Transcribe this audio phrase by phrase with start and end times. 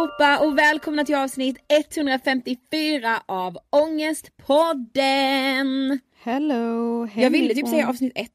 [0.00, 6.00] allihopa och välkomna till avsnitt 154 av Ångestpodden!
[6.22, 8.30] Hello, Jag ville typ säga avsnitt 1.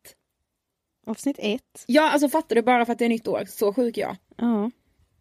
[1.08, 1.84] Avsnitt ett.
[1.88, 4.16] Ja, alltså fattar du bara för att det är nytt år, så sjuk jag.
[4.38, 4.72] Ja.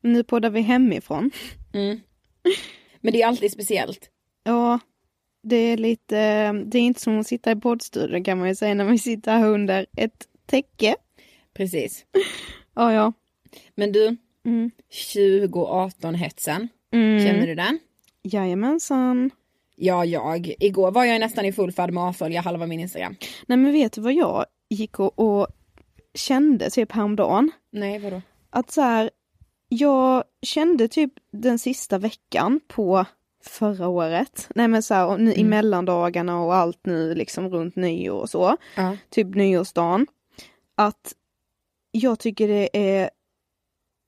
[0.00, 1.30] Nu poddar vi hemifrån.
[1.74, 2.00] Mm.
[3.00, 4.10] Men det är alltid speciellt.
[4.44, 4.78] Ja,
[5.42, 8.74] det är lite, det är inte som att sitta i poddstudion kan man ju säga
[8.74, 10.96] när vi sitter här under ett täcke.
[11.54, 12.04] Precis.
[12.74, 13.12] Ja, ja.
[13.74, 14.70] Men du, Mm.
[14.90, 17.26] 2018-hetsen, Mm.
[17.26, 17.78] känner du den?
[18.22, 19.30] Jajamensan.
[19.76, 20.54] Ja, jag.
[20.58, 23.16] Igår var jag nästan i full färd med att avfölja halva min Instagram.
[23.46, 25.46] Nej men vet du vad jag gick och, och
[26.14, 27.50] kände typ häromdagen?
[27.70, 28.22] Nej, vadå?
[28.50, 29.10] Att så här,
[29.68, 33.04] jag kände typ den sista veckan på
[33.44, 35.50] förra året, nej men så här, nu i Mm.
[35.50, 38.96] mellandagarna och allt nu liksom runt nyår och så, Ja.
[39.10, 40.06] typ nyårsdagen,
[40.74, 41.12] att
[41.90, 43.10] jag tycker det är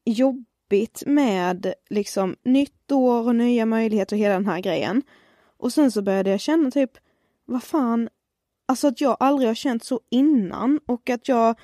[0.06, 5.02] jobbigt med liksom nytt år och nya möjligheter och hela den här grejen.
[5.58, 6.90] Och sen så började jag känna typ,
[7.44, 8.08] vad fan,
[8.66, 11.58] alltså att jag aldrig har känt så innan och att jag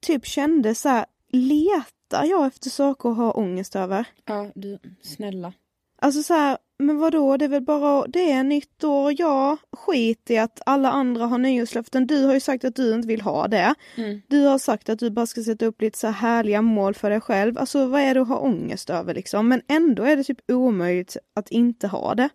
[0.00, 4.06] typ kände så här, letar jag efter saker att ha ångest över?
[4.24, 5.52] Ja, du, snälla.
[6.00, 10.30] Alltså så här, men vadå, det är väl bara, det är nytt år, ja, skit
[10.30, 12.06] i att alla andra har nyårslöften.
[12.06, 13.74] Du har ju sagt att du inte vill ha det.
[13.96, 14.22] Mm.
[14.28, 17.10] Du har sagt att du bara ska sätta upp lite så här härliga mål för
[17.10, 17.58] dig själv.
[17.58, 19.48] Alltså vad är det att ha ångest över liksom?
[19.48, 22.28] Men ändå är det typ omöjligt att inte ha det.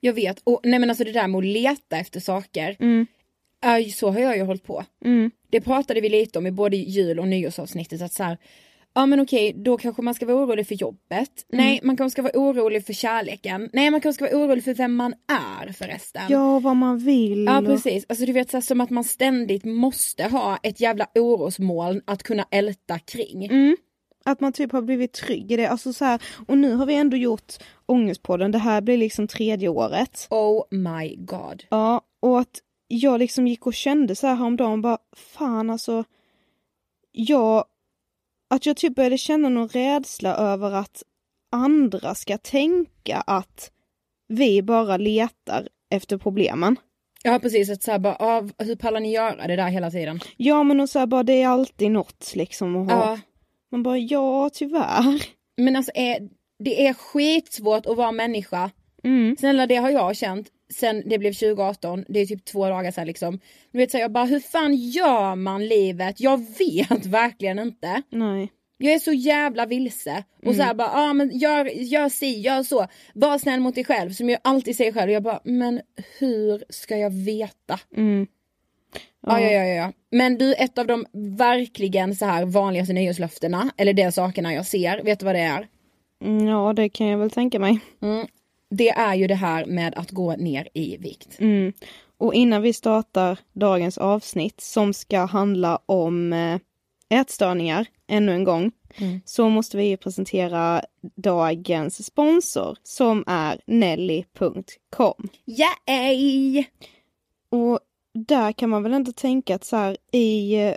[0.00, 3.06] Jag vet, och nej men alltså det där med att leta efter saker, Mm,
[3.84, 4.84] ju- så har jag ju hållit på.
[5.04, 8.38] mm, Det pratade vi lite om i både jul och nyårsavsnittet att så här,
[8.98, 11.46] ja men okej då kanske man ska vara orolig för jobbet.
[11.48, 13.70] Nej man kanske ska vara orolig för kärleken.
[13.72, 15.14] Nej man kanske ska vara orolig för vem man
[15.60, 16.22] är förresten.
[16.28, 17.44] ja, vad man vill.
[17.44, 21.06] Ja precis, alltså du vet så här, som att man ständigt måste ha ett jävla
[21.14, 23.44] orosmoln att kunna älta kring.
[23.44, 23.76] Mm.
[24.24, 25.66] Att man typ har blivit trygg i det.
[25.66, 27.54] Alltså så här, och nu har vi ändå gjort
[27.86, 30.26] Ångestpodden, det här blir liksom tredje året.
[30.30, 31.64] Oh my god.
[31.68, 36.04] Ja, och att jag liksom gick och kände så här häromdagen bara, fan alltså,
[37.12, 37.64] jag,
[38.50, 41.02] att jag typ började känna någon rädsla över att
[41.52, 43.70] andra ska tänka att
[44.28, 46.76] vi bara letar efter problemen.
[47.22, 50.20] Ja precis, att så här, bara, ah, hur pallar ni göra det där hela tiden?
[50.36, 53.10] Ja men och så här bara, det är alltid något liksom att ha.
[53.10, 53.20] Ja.
[53.70, 55.22] Man bara, ja tyvärr.
[55.56, 56.28] Men alltså är,
[56.58, 58.70] det är skitsvårt att vara människa.
[59.04, 59.36] Mm.
[59.36, 63.06] Snälla det har jag känt sen det blev 2018, det är typ två dagar sedan
[63.06, 63.40] liksom.
[63.72, 66.20] Du vet så jag bara hur fan gör man livet?
[66.20, 68.02] Jag vet verkligen inte.
[68.10, 68.52] Nej.
[68.78, 70.24] Jag är så jävla vilse.
[70.46, 72.86] Och så här bara, ja ah, men gör, gör si, gör så.
[73.14, 75.08] Var snäll mot dig själv som jag alltid säger själv.
[75.08, 75.80] Och jag bara, men
[76.18, 77.80] hur ska jag veta?
[77.96, 78.26] Mm.
[79.26, 79.92] Ja, ja, ja, ja.
[80.10, 81.06] Men du, ett av de
[81.38, 85.68] verkligen så här vanligaste nyårslöftena, eller de sakerna jag ser, vet du vad det är?
[86.24, 87.80] Mm, Ja det kan jag väl tänka mig.
[88.02, 88.26] Mm.
[88.70, 91.40] Det är ju det här med att gå ner i vikt.
[91.40, 91.72] Mm.
[92.18, 96.58] Och innan vi startar dagens avsnitt som ska handla om eh,
[97.08, 99.20] ätstörningar ännu en gång Mm.
[99.24, 100.82] så måste vi ju presentera
[101.16, 105.28] dagens sponsor som är nelly.com.
[105.46, 106.64] Yay!
[107.50, 107.80] Och
[108.14, 110.74] där kan man väl inte tänka att så här i eh,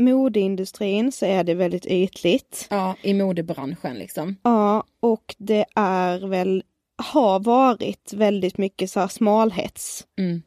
[0.00, 2.66] modeindustrin så är det väldigt ytligt.
[2.70, 4.36] Ja, i modebranschen liksom.
[4.42, 6.62] Ja, och det är väl,
[7.02, 10.06] har varit väldigt mycket så här smalhets.
[10.18, 10.42] Mm.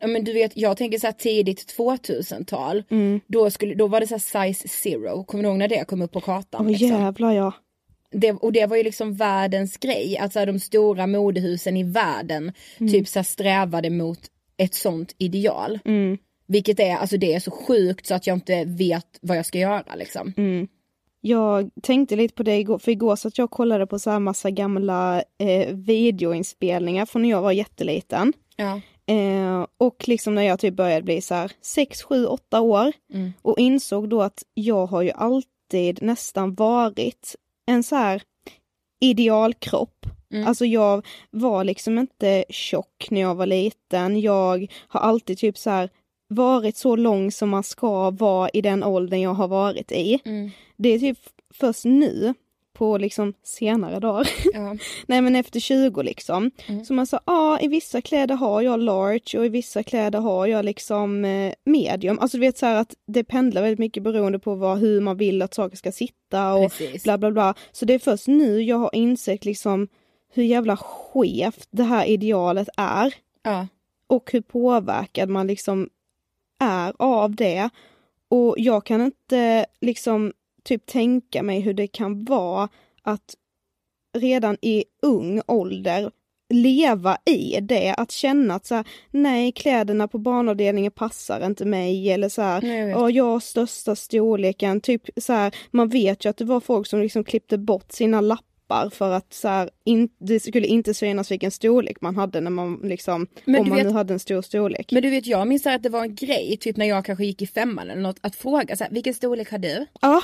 [0.00, 3.20] Ja, men du vet, jag tänker så här tidigt 2000-tal, mm.
[3.26, 6.02] då, skulle, då var det så här size zero, kommer du ihåg när det kom
[6.02, 6.66] upp på kartan?
[6.66, 6.88] Åh liksom?
[6.88, 7.52] jävlar ja.
[8.10, 12.52] det, och det var ju liksom världens grej, att så de stora modehusen i världen
[12.78, 14.20] typ så strävade mot
[14.56, 15.78] ett sånt ideal.
[15.84, 16.18] Mm.
[16.46, 19.58] Vilket är, alltså det är så sjukt så att jag inte vet vad jag ska
[19.58, 20.32] göra liksom.
[21.22, 21.30] Mm.
[21.30, 24.18] Jag tänkte lite på det igår, för igår så att jag kollade på så här
[24.18, 28.32] massa gamla eh, videoinspelningar från när jag var jätteliten.
[28.56, 28.80] Ja.
[29.14, 33.32] Eh, och liksom när jag typ började bli så här 6, 7, 8 år Mm.
[33.42, 37.36] och insåg då att jag har ju alltid nästan varit
[37.66, 38.22] en så här
[39.00, 40.06] idealkropp
[40.46, 44.20] Alltså jag var liksom inte tjock när jag var liten.
[44.20, 45.90] Jag har alltid typ så här
[46.30, 50.18] varit så lång som man ska vara i den åldern jag har varit i.
[50.76, 51.18] Det är typ
[51.54, 52.34] först nu
[52.72, 54.28] på liksom senare dagar.
[54.54, 54.76] Ja.
[55.06, 56.50] Nej men efter 20 liksom.
[56.66, 56.84] Mm.
[56.84, 60.46] Så man sa, ja i vissa kläder har jag large och i vissa kläder har
[60.46, 62.18] jag liksom eh, medium.
[62.18, 65.16] Alltså du vet så här att det pendlar väldigt mycket beroende på vad, hur man
[65.16, 67.02] vill att saker ska sitta och Precis.
[67.04, 67.54] bla bla bla.
[67.72, 69.88] Så det är först nu jag har insett liksom
[70.32, 73.66] hur jävla skevt det här idealet är Ja.
[74.06, 75.88] och hur påverkad man liksom
[76.60, 77.70] är av det.
[78.28, 80.32] Och jag kan inte liksom
[80.64, 82.68] typ tänka mig hur det kan vara
[83.02, 83.34] att
[84.18, 86.10] redan i ung ålder
[86.50, 92.10] leva i det, att känna att så här, nej kläderna på barnavdelningen passar inte mig.
[92.10, 96.28] Eller så här, Nej, jag jag har största storleken, typ så här, man vet ju
[96.28, 98.49] att det var folk som liksom klippte bort sina lappar
[98.90, 102.80] för att så här, in, det skulle inte synas vilken storlek man hade när man
[102.84, 104.92] liksom, Men om man vet- nu hade en stor storlek.
[104.92, 107.42] Men du vet jag minns att det var en grej, typ när jag kanske gick
[107.42, 109.86] i femman eller något, att fråga så här, vilken storlek har du?
[110.00, 110.22] Ja,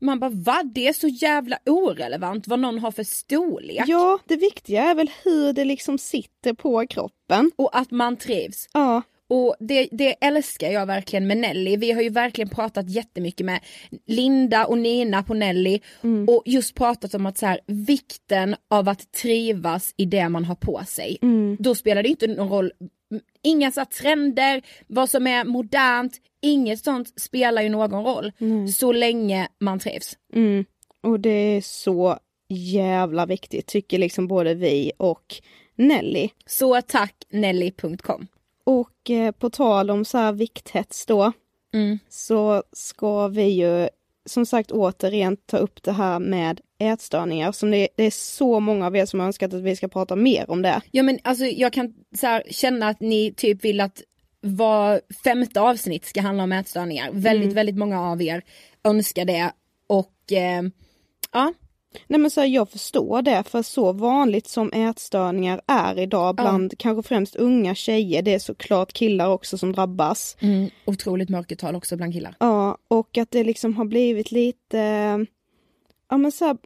[0.00, 0.62] Man bara va?
[0.74, 3.84] Det är så jävla orelevant vad någon har för storlek.
[3.86, 7.50] ja, det viktiga är väl hur det liksom sitter på kroppen.
[7.56, 8.68] Och att man trivs.
[8.72, 11.76] Ja, Och det, det älskar jag verkligen med Nelly.
[11.76, 13.60] Vi har ju verkligen pratat jättemycket med
[14.06, 15.80] Linda och Nina på Nelly
[16.28, 20.54] och just pratat om att så här, vikten av att trivas i det man har
[20.54, 21.18] på sig.
[21.58, 22.72] Då spelar det inte någon roll,
[23.42, 28.32] inga så här trender, vad som är modernt, inget sånt spelar ju någon roll.
[28.74, 30.16] Så länge man trivs.
[30.34, 30.64] mm.
[31.02, 32.18] och det är så
[32.48, 35.34] jävla viktigt tycker liksom både vi och
[35.76, 36.28] Nelly.
[36.46, 38.26] Så tack Nelly.com.
[38.66, 41.32] Och eh, på tal om så här vikthets då,
[41.74, 41.98] Mm.
[42.08, 43.88] så ska vi ju
[44.26, 47.52] som sagt återigen ta upp det här med ätstörningar.
[47.52, 50.16] Som det, det är så många av er som har önskat att vi ska prata
[50.16, 50.80] mer om det.
[50.90, 54.02] Ja men alltså jag kan så här, känna att ni typ vill att
[54.40, 57.10] var femte avsnitt ska handla om ätstörningar.
[57.12, 58.42] Väldigt, väldigt många av er
[58.84, 59.52] önskar det
[59.86, 60.62] och eh,
[61.32, 61.52] ja,
[62.06, 66.78] Nej men så här, jag förstår det, för så vanligt som ätstörningar är idag bland
[66.78, 70.36] kanske främst unga tjejer, det är såklart killar också som drabbas.
[70.40, 72.34] mm, otroligt mörkertal också bland killar.
[72.40, 74.78] Ja, och att det liksom har blivit lite,
[76.10, 76.56] ja men så här,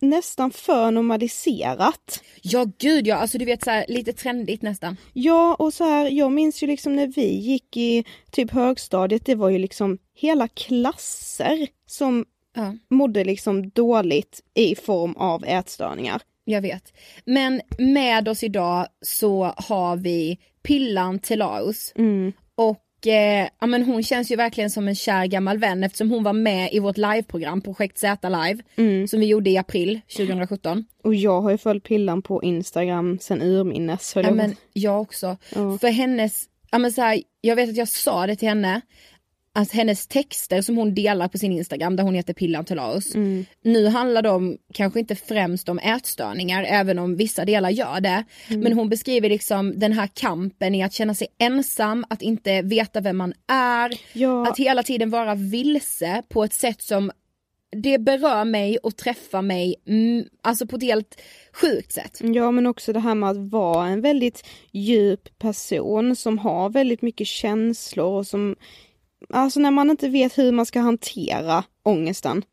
[0.00, 2.22] nästan för normaliserat.
[2.42, 4.96] Ja gud ja, alltså du vet så här, lite trendigt nästan.
[5.12, 9.34] Ja, och så här, jag minns ju liksom när vi gick i typ högstadiet, det
[9.34, 12.24] var ju liksom hela klasser som
[12.56, 12.74] Ja.
[12.90, 16.22] mådde liksom dåligt i form av ätstörningar.
[16.44, 16.92] Jag vet.
[17.24, 21.92] Men med oss idag så har vi Pillan Telaus.
[21.96, 22.32] Mm.
[22.54, 26.22] Och eh, ja, men hon känns ju verkligen som en kär gammal vän eftersom hon
[26.22, 29.08] var med i vårt liveprogram Projekt Z Live Mm.
[29.08, 30.84] som vi gjorde i april 2017.
[31.04, 34.12] Och jag har ju följt Pillan på Instagram sen urminnes.
[34.16, 35.36] Ja men jag också.
[35.54, 35.78] Ja.
[35.78, 38.80] För hennes, ja men så här, jag vet att jag sa det till henne,
[39.58, 43.14] att hennes texter som hon delar på sin Instagram där hon heter Pillan Tolaus.
[43.14, 43.44] Mm.
[43.62, 48.24] Nu handlar de kanske inte främst om ätstörningar även om vissa delar gör det.
[48.48, 48.60] Mm.
[48.60, 53.00] Men hon beskriver liksom den här kampen i att känna sig ensam, att inte veta
[53.00, 54.48] vem man är, Ja.
[54.48, 57.10] att hela tiden vara vilse på ett sätt som
[57.82, 61.20] det berör mig och träffar mig, mm, alltså på ett helt
[61.52, 62.20] sjukt sätt.
[62.20, 67.02] Ja men också det här med att vara en väldigt djup person som har väldigt
[67.02, 68.56] mycket känslor och som
[69.28, 72.44] Alltså när man inte vet hur man ska hantera ångesten.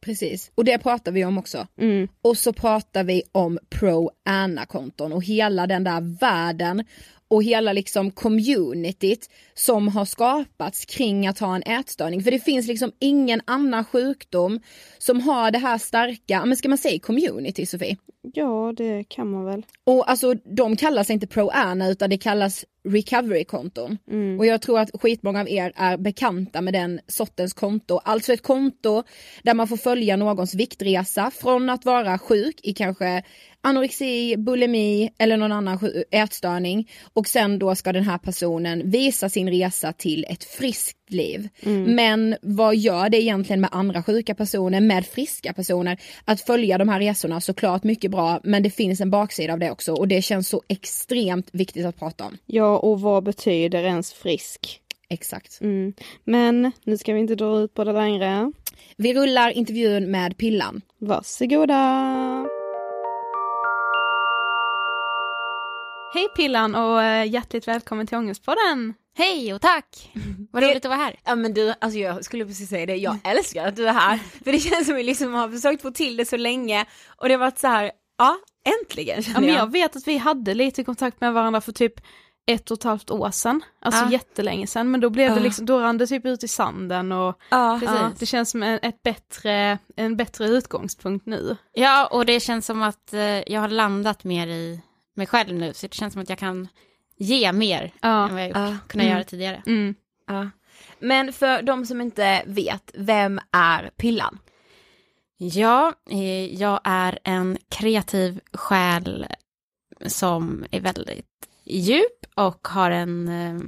[0.00, 1.66] Precis, och det pratar vi om också.
[1.78, 2.08] Mm.
[2.22, 6.84] Och så pratar vi om pro Anna-konton och hela den där världen
[7.34, 12.22] och hela liksom communityt som har skapats kring att ha en ätstörning.
[12.22, 14.60] För det finns liksom ingen annan sjukdom
[14.98, 17.96] som har det här starka, men ska man säga community Sofie?
[18.32, 19.66] Ja det kan man väl.
[19.84, 23.98] Och alltså de kallas inte pro Anna utan det kallas recovery-konton.
[24.10, 24.38] Mm.
[24.38, 28.00] Och jag tror att skitmånga av er är bekanta med den sortens konto.
[28.04, 29.02] Alltså ett konto
[29.42, 33.22] där man får följa någons viktresa från att vara sjuk i kanske
[33.64, 35.78] anorexi, bulimi eller någon annan
[36.10, 41.48] ätstörning och sen då ska den här personen visa sin resa till ett friskt liv.
[41.86, 46.00] Men vad gör det egentligen med andra sjuka personer, med friska personer?
[46.24, 49.70] Att följa de här resorna såklart mycket bra men det finns en baksida av det
[49.70, 52.38] också och det känns så extremt viktigt att prata om.
[52.46, 54.80] Ja och vad betyder ens frisk?
[55.08, 55.60] Exakt.
[55.60, 55.92] Mm.
[56.24, 58.52] Men nu ska vi inte dra ut på det längre.
[58.96, 60.80] Vi rullar intervjun med Pillan.
[60.98, 62.53] Varsågoda!
[66.14, 68.94] Hej Pillan och eh, hjärtligt välkommen till Ångestpodden!
[69.16, 70.12] Hej och tack!
[70.50, 71.16] Vad Det- roligt att vara här.
[71.24, 74.18] Ja men du, alltså jag skulle precis säga det, jag älskar att du är här.
[74.44, 76.84] För det känns som att vi liksom har försökt få till det så länge
[77.16, 78.36] och det har varit så här ja,
[78.80, 79.58] äntligen Ja, känner men jag.
[79.58, 81.94] jag vet att vi hade lite kontakt med varandra för typ
[82.46, 83.64] ett och ett halvt år sedan.
[83.80, 84.10] Alltså Ja.
[84.10, 84.90] jättelänge sedan.
[84.90, 85.42] Men då blev det Ja.
[85.42, 88.78] liksom, då rann det typ ut i sanden och Ja, ja, det känns som en,
[88.82, 91.56] ett bättre, en bättre utgångspunkt nu.
[91.72, 93.20] Ja, och det känns som att eh,
[93.52, 94.80] jag har landat mer i
[95.14, 96.68] mig själv nu, så det känns som att jag kan
[97.16, 98.28] ge mer Ja.
[98.28, 98.76] än vad jag gjort, Ja.
[98.88, 99.08] kunnat Mm.
[99.14, 99.62] göra tidigare.
[99.66, 99.94] Mm.
[100.26, 100.50] Ja.
[100.98, 104.38] Men för de som inte vet, vem är Pillan?
[105.36, 109.26] Ja, eh, jag är en kreativ själ
[110.06, 111.26] som är väldigt
[111.64, 113.60] djup och har en eh,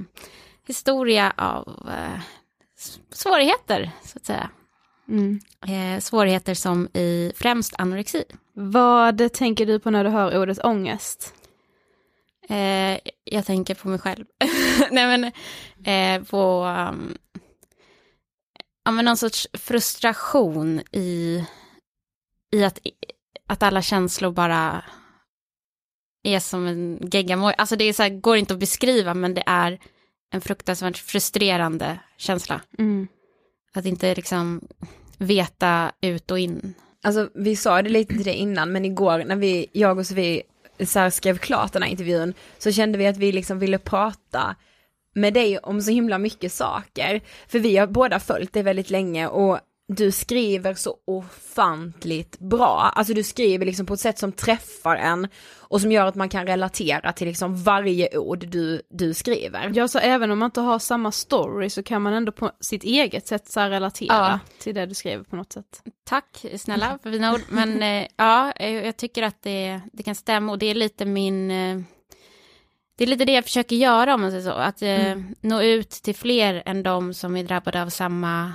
[0.67, 2.19] historia av eh,
[3.11, 4.49] svårigheter, så att säga.
[5.09, 5.39] Mm.
[5.67, 8.23] Eh, svårigheter som i främst anorexi.
[8.53, 11.33] Vad tänker du på när du hör ordet ångest?
[12.49, 14.25] Eh, jag tänker på mig själv.
[14.91, 15.31] Nej men,
[15.85, 17.17] eh, på um,
[18.85, 21.43] ja, men någon sorts frustration i,
[22.51, 22.79] i att,
[23.47, 24.83] att alla känslor bara
[26.23, 27.55] är som en geggamoja.
[27.57, 29.79] Alltså det är så här, går inte att beskriva men det är
[30.33, 32.61] en fruktansvärt frustrerande känsla.
[32.77, 33.07] Mm.
[33.73, 34.67] Att inte liksom
[35.17, 36.73] veta ut och in.
[37.03, 40.43] Alltså vi sa det lite till det innan, men igår när vi, jag och Sofie
[40.85, 44.55] så här skrev klart den här intervjun, så kände vi att vi liksom ville prata
[45.15, 47.21] med dig om så himla mycket saker.
[47.47, 52.91] För vi har båda följt dig väldigt länge och du skriver så ofantligt bra.
[52.95, 55.27] Alltså du skriver liksom på ett sätt som träffar en
[55.57, 59.71] och som gör att man kan relatera till liksom varje ord du, du skriver.
[59.75, 62.83] Ja, så även om man inte har samma story så kan man ändå på sitt
[62.83, 64.39] eget sätt så relatera Ja.
[64.59, 65.81] till det du skriver på något sätt.
[66.05, 67.41] Tack snälla för fina ord.
[67.49, 71.05] Men eh, ja, eh, jag tycker att det, det kan stämma och det är lite
[71.05, 71.51] min...
[71.51, 71.79] Eh,
[72.97, 74.51] det är lite det jag försöker göra om man säger så.
[74.51, 78.53] Att eh, nå ut till fler än de som är drabbade av samma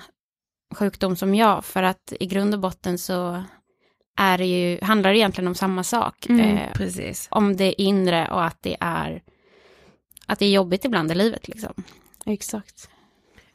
[0.74, 1.64] sjukdom som jag.
[1.64, 3.44] För att i grund och botten så
[4.16, 6.26] är det ju, handlar det egentligen om samma sak.
[6.28, 7.28] Mm, eh, Precis.
[7.30, 9.22] om det inre och att det är
[10.26, 11.72] att det är jobbigt ibland i livet liksom.
[12.26, 12.88] Exakt.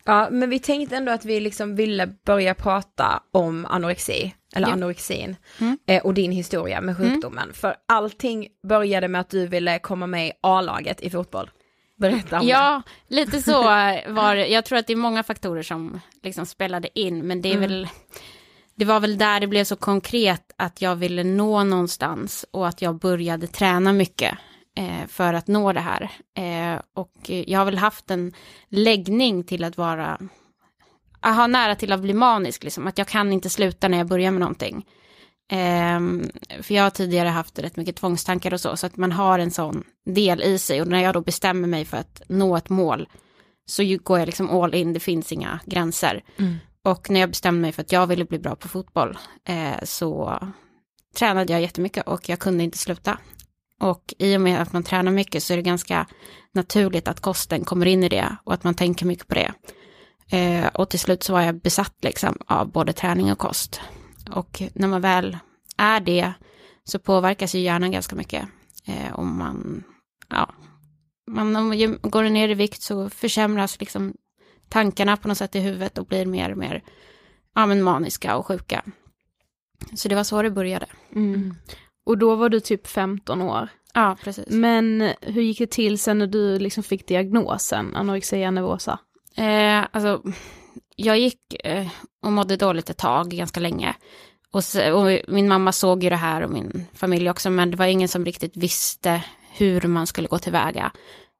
[0.03, 4.73] Ja, men vi tänkte ändå att vi liksom ville börja prata om anorexi, eller Ja.
[4.73, 5.77] anorexin, Mm.
[5.85, 7.53] eh, och din historia med sjukdomen.
[7.53, 11.49] För allting började med att du ville komma med i A-laget i fotboll.
[11.97, 12.51] Berätta om det.
[12.51, 13.63] Ja, lite så
[14.07, 14.47] var det.
[14.47, 17.69] Jag tror att det är många faktorer som liksom spelade in, men det är Mm.
[17.69, 17.87] väl
[18.75, 22.81] det var väl där det blev så konkret att jag ville nå någonstans och att
[22.81, 24.37] jag började träna mycket
[24.77, 26.11] eh, för att nå det här.
[26.37, 28.33] Eh, och jag har väl haft en
[28.69, 30.19] läggning till att vara,
[31.21, 34.31] ha nära till att bli manisk, liksom, att jag kan inte sluta när jag börjar
[34.31, 34.85] med någonting.
[35.49, 36.29] Ehm,
[36.61, 39.51] för jag har tidigare haft rätt mycket tvångstankar och så, så att man har en
[39.51, 40.81] sån del i sig.
[40.81, 43.09] Och när jag då bestämmer mig för att nå ett mål,
[43.65, 46.23] så går jag liksom all in, det finns inga gränser.
[46.37, 46.55] Mm.
[46.83, 50.39] Och när jag bestämde mig för att jag ville bli bra på fotboll, eh, så
[51.15, 53.17] tränade jag jättemycket och jag kunde inte sluta.
[53.81, 56.07] Och i och med att man tränar mycket så är det ganska
[56.53, 59.53] naturligt att kosten kommer in i det och att man tänker mycket på det.
[60.37, 63.81] Eh, och till slut så var jag besatt liksom av både träning och kost.
[64.31, 65.37] Och när man väl
[65.77, 66.33] är det
[66.83, 68.47] så påverkas ju hjärnan ganska mycket.
[68.85, 69.83] Eh, om man,
[70.29, 70.53] ja,
[71.27, 74.13] man, om man går ner i vikt så försämras liksom
[74.69, 76.83] tankarna på något sätt i huvudet och blir mer och mer
[77.55, 78.83] ja, men maniska och sjuka.
[79.93, 80.85] Så det var så det började.
[81.15, 81.55] Mm.
[82.05, 83.69] Och då var du typ 15 år.
[83.93, 84.45] Ja, precis.
[84.49, 88.99] Men hur gick det till sen när du liksom fick diagnosen anorexia nervosa?
[89.35, 90.23] Eh, alltså,
[90.99, 91.87] jag gick eh,
[92.23, 93.95] och mådde dåligt ett tag, ganska länge.
[94.51, 97.77] Och, så, och min mamma såg ju det här och min familj också, men det
[97.77, 100.91] var ingen som riktigt visste hur man skulle gå tillväga.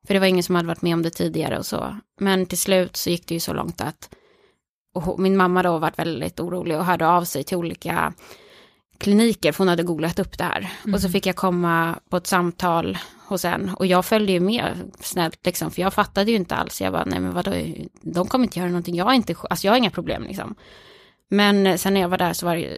[0.07, 1.97] För det var ingen som hade varit med om det tidigare och så.
[2.19, 4.09] Men till slut så gick det ju så långt att
[4.93, 8.13] och min mamma då var väldigt orolig och hörde av sig till olika
[8.97, 10.71] kliniker, för hon hade googlat upp det här.
[10.93, 14.91] Och så fick jag komma på ett samtal hos en och jag följde ju med
[14.99, 16.81] snällt liksom, för jag fattade ju inte alls.
[16.81, 17.51] Jag bara, nej men vadå,
[18.01, 20.55] de kommer inte göra någonting, jag har inte, alltså jag har inga problem liksom.
[21.29, 22.77] Men sen när jag var där så, var det,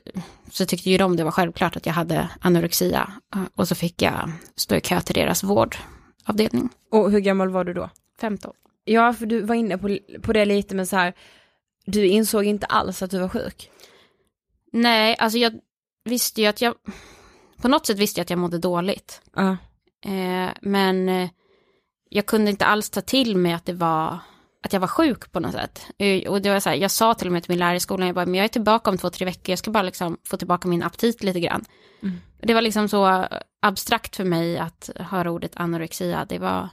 [0.51, 3.13] så tyckte ju de det var självklart att jag hade anorexia.
[3.55, 6.69] Och så fick jag stå i kö till deras vårdavdelning.
[6.91, 7.89] Och hur gammal var du då?
[8.21, 8.53] 15.
[8.83, 11.13] Ja, för du var inne på, på det lite, men så här,
[11.85, 13.69] du insåg inte alls att du var sjuk.
[14.71, 15.53] Nej, alltså jag
[16.05, 16.75] visste ju att jag,
[17.61, 19.21] på något sätt visste jag att jag mådde dåligt.
[19.35, 19.57] Ja.
[20.05, 21.29] Eh, men eh,
[22.09, 24.19] jag kunde inte alls ta till mig att det var,
[24.63, 25.85] att jag var sjuk på något sätt.
[25.97, 27.79] Eh, och det var så här, jag sa till och med till min lärare i
[27.79, 30.17] skolan, jag bara, men jag är tillbaka om två, tre veckor, jag ska bara liksom
[30.23, 31.65] få tillbaka min aptit lite grann.
[32.03, 32.15] Mm.
[32.41, 33.27] Det var liksom så
[33.61, 36.69] abstrakt för mig att höra ordet anorexia, det var,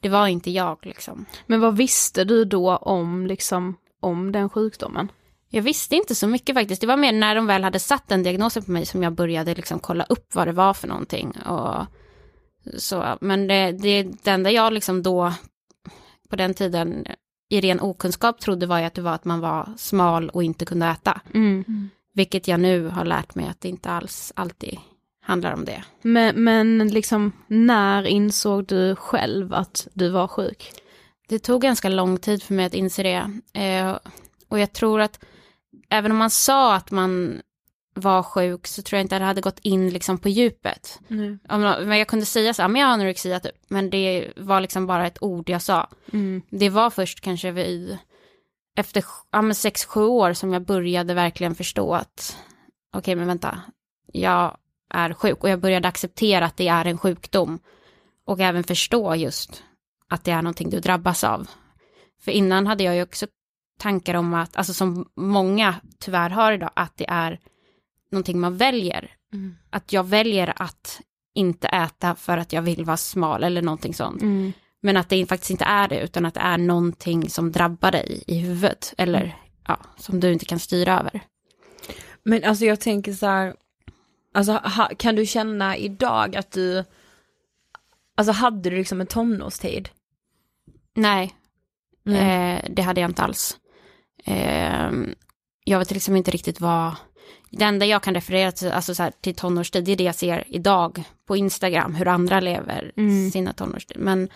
[0.00, 1.26] det var inte jag liksom.
[1.46, 5.08] Men vad visste du då om, liksom, om den sjukdomen?
[5.48, 6.80] Jag visste inte så mycket faktiskt.
[6.80, 9.54] Det var mer när de väl hade satt den diagnosen på mig som jag började
[9.54, 11.30] liksom kolla upp vad det var för någonting.
[11.30, 11.86] Och
[12.78, 13.18] så.
[13.20, 15.32] Men det, det, det enda jag liksom då,
[16.28, 17.06] på den tiden,
[17.48, 20.64] i ren okunskap trodde var ju att det var att man var smal och inte
[20.64, 21.20] kunde äta.
[21.34, 21.90] Mm.
[22.14, 24.78] Vilket jag nu har lärt mig att det inte alls alltid
[25.22, 25.84] handlar om det.
[26.02, 30.72] Men, men liksom, när insåg du själv att du var sjuk?
[31.28, 33.40] Det tog ganska lång tid för mig att inse det.
[33.60, 33.98] Eh,
[34.48, 35.20] och jag tror att
[35.90, 37.42] även om man sa att man
[37.94, 41.00] var sjuk så tror jag inte att det hade gått in liksom på djupet.
[41.10, 41.38] Mm.
[41.88, 43.56] Men jag kunde säga så här, men jag har anorexia typ.
[43.68, 45.90] Men det var liksom bara ett ord jag sa.
[46.12, 46.42] Mm.
[46.50, 47.98] Det var först kanske vid,
[48.76, 52.36] efter ja, sex, sju år som jag började verkligen förstå att,
[52.88, 53.60] okej okay, men vänta,
[54.12, 54.56] jag
[54.90, 57.58] är sjuk och jag började acceptera att det är en sjukdom.
[58.26, 59.62] Och även förstå just
[60.08, 61.48] att det är någonting du drabbas av.
[62.20, 63.26] För innan hade jag ju också
[63.78, 67.40] tankar om att, alltså som många tyvärr har idag, att det är
[68.10, 69.10] någonting man väljer.
[69.32, 69.56] Mm.
[69.70, 71.00] Att jag väljer att
[71.34, 74.22] inte äta för att jag vill vara smal eller någonting sånt.
[74.22, 74.52] Mm.
[74.80, 78.24] Men att det faktiskt inte är det, utan att det är någonting som drabbar dig
[78.26, 78.94] i huvudet.
[78.98, 79.32] Eller Mm.
[79.66, 81.20] ja, som du inte kan styra över.
[82.22, 83.54] Men alltså jag tänker så här,
[84.34, 86.84] alltså ha, kan du känna idag att du,
[88.16, 89.88] alltså hade du liksom en tonårstid?
[90.94, 91.34] Nej,
[92.02, 92.54] Nej.
[92.56, 93.58] Eh, det hade jag inte alls.
[94.26, 94.90] Eh,
[95.64, 96.94] jag vet liksom inte riktigt vad...
[97.50, 100.14] Det enda jag kan referera till, alltså så här, till tonårstid, det är det jag
[100.14, 103.30] ser idag på Instagram, hur andra lever Mm.
[103.30, 103.96] sina tonårstid.
[104.00, 104.28] Men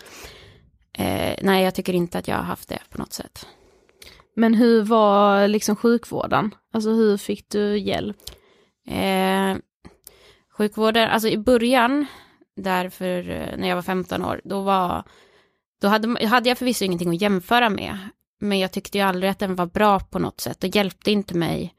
[0.99, 3.47] eh, nej, jag tycker inte att jag har haft det på något sätt.
[4.37, 6.55] Men hur var liksom sjukvården?
[6.73, 8.17] Alltså hur fick du hjälp?
[8.89, 9.57] Eh,
[10.59, 12.07] sjukvården, alltså i början,
[12.57, 15.05] därför eh, när jag var 15 år, då var,
[15.81, 17.99] då hade, hade jag förvisso ingenting att jämföra med,
[18.41, 21.37] men jag tyckte ju aldrig att den var bra på något sätt och hjälpte inte
[21.37, 21.75] mig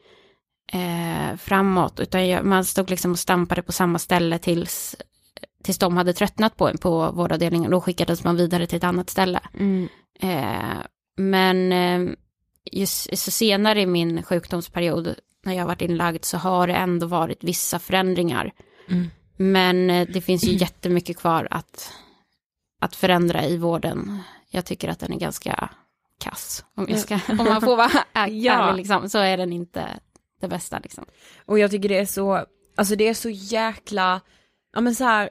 [0.73, 4.95] eh, framåt, utan jag, man stod liksom och stampade på samma ställe tills,
[5.63, 9.09] tills de hade tröttnat på en på vårdavdelningen, då skickades man vidare till ett annat
[9.09, 9.39] ställe.
[9.59, 9.87] Mm.
[10.19, 10.77] Eh,
[11.17, 12.15] men eh,
[12.71, 17.43] just så senare i min sjukdomsperiod, när jag varit inlagd, så har det ändå varit
[17.43, 18.53] vissa förändringar.
[18.89, 19.09] Mm.
[19.37, 21.93] Men eh, det finns ju jättemycket kvar att,
[22.81, 24.19] att förändra i vården.
[24.49, 25.69] Jag tycker att den är ganska
[26.21, 28.71] kass, om, jag ska, om man får vara ärlig, Ja.
[28.71, 29.99] liksom, så är den inte
[30.41, 30.79] det bästa.
[30.79, 31.05] Liksom.
[31.45, 32.45] Och jag tycker det är så,
[32.77, 34.21] alltså det är så jäkla,
[34.73, 35.29] ja men så här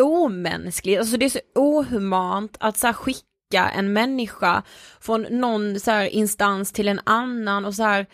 [0.00, 4.62] omänskligt, alltså det är så ohumant att så här skicka en människa
[5.00, 8.06] från någon så här instans till en annan och så här,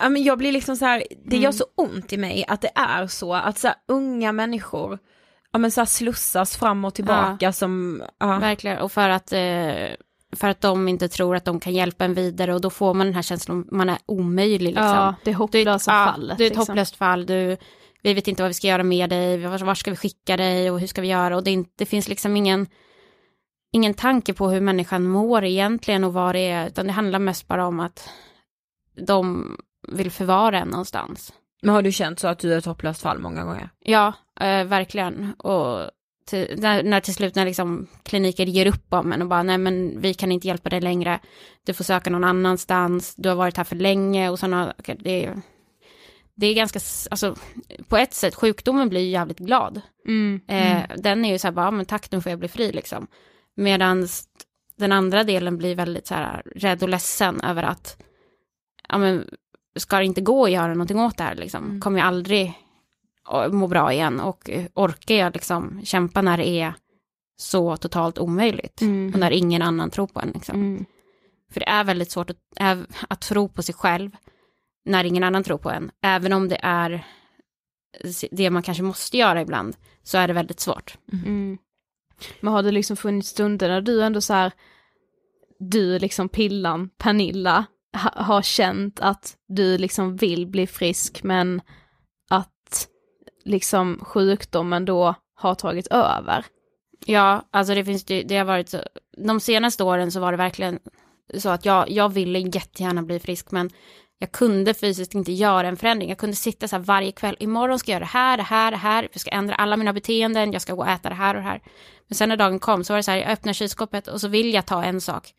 [0.00, 2.70] ja men jag blir liksom så här, det gör så ont i mig att det
[2.74, 4.98] är så, att så här unga människor,
[5.52, 8.38] ja men så här slussas fram och tillbaka som, ja.
[8.38, 9.88] Verkligen, och för att, eh,
[10.36, 13.06] för att de inte tror att de kan hjälpa en vidare och då får man
[13.06, 14.84] den här känslan, man är omöjlig liksom.
[14.84, 16.38] Ja, det hopplösa ja, fallet.
[16.38, 16.72] Du är ett liksom.
[16.72, 17.56] hopplöst fall, du,
[18.02, 20.70] vi vet inte vad vi ska göra med dig, var, var ska vi skicka dig
[20.70, 22.66] och hur ska vi göra och det, inte, det finns liksom ingen,
[23.72, 27.48] ingen tanke på hur människan mår egentligen och vad det är, utan det handlar mest
[27.48, 28.08] bara om att
[29.06, 29.56] de
[29.88, 31.32] vill förvara en någonstans.
[31.62, 33.70] Men har du känt så att du är ett hopplöst fall många gånger?
[33.80, 35.34] Ja, eh, verkligen.
[35.38, 35.90] Och
[36.24, 39.58] till, när, när till slut när liksom kliniker ger upp om en och bara nej
[39.58, 41.20] men vi kan inte hjälpa dig längre.
[41.66, 45.34] Du får söka någon annanstans, du har varit här för länge och sådana, det,
[46.34, 47.36] det är ganska, alltså
[47.88, 49.80] på ett sätt, sjukdomen blir ju jävligt glad.
[50.06, 50.40] Mm.
[50.48, 53.06] Eh, Den är ju så här bara, men tack nu får jag bli fri liksom.
[53.56, 54.08] Medan
[54.76, 58.02] den andra delen blir väldigt så här rädd och ledsen över att,
[58.88, 59.28] ja men
[59.76, 61.80] ska det inte gå att göra någonting åt det här liksom?
[61.80, 62.54] Kommer jag aldrig
[63.52, 66.74] må bra igen och orkar jag liksom kämpa när det är
[67.36, 69.12] så totalt omöjligt Mm.
[69.14, 70.56] och när ingen annan tror på en liksom.
[70.56, 70.84] Mm.
[71.52, 72.36] För det är väldigt svårt att,
[73.08, 74.10] att tro på sig själv
[74.84, 75.90] när ingen annan tror på en.
[76.02, 77.06] Även om det är
[78.30, 80.98] det man kanske måste göra ibland, så är det väldigt svårt.
[81.12, 81.58] Mm.
[82.40, 84.52] Men har det liksom funnits stunder där du ändå så här,
[85.58, 91.60] du liksom Pillan, Pernilla, ha, har känt att du liksom vill bli frisk men
[93.44, 96.44] liksom sjukdomen då har tagit över?
[97.06, 98.78] Ja, alltså det finns det, det har varit så,
[99.26, 100.78] de senaste åren så var det verkligen
[101.34, 103.70] så att jag, jag ville jättegärna bli frisk, men
[104.18, 106.08] jag kunde fysiskt inte göra en förändring.
[106.08, 108.70] Jag kunde sitta så här varje kväll, imorgon ska jag göra det här, det här,
[108.70, 111.34] det här, jag ska ändra alla mina beteenden, jag ska gå och äta det här
[111.34, 111.60] och det här.
[112.08, 114.28] Men sen när dagen kom så var det så här, jag öppnar kylskåpet och så
[114.28, 115.32] vill jag ta en sak,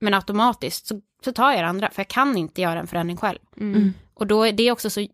[0.00, 3.16] men automatiskt så, så tar jag det andra, för jag kan inte göra en förändring
[3.16, 3.38] själv.
[3.56, 3.94] Mm.
[4.14, 5.06] Och då är det också så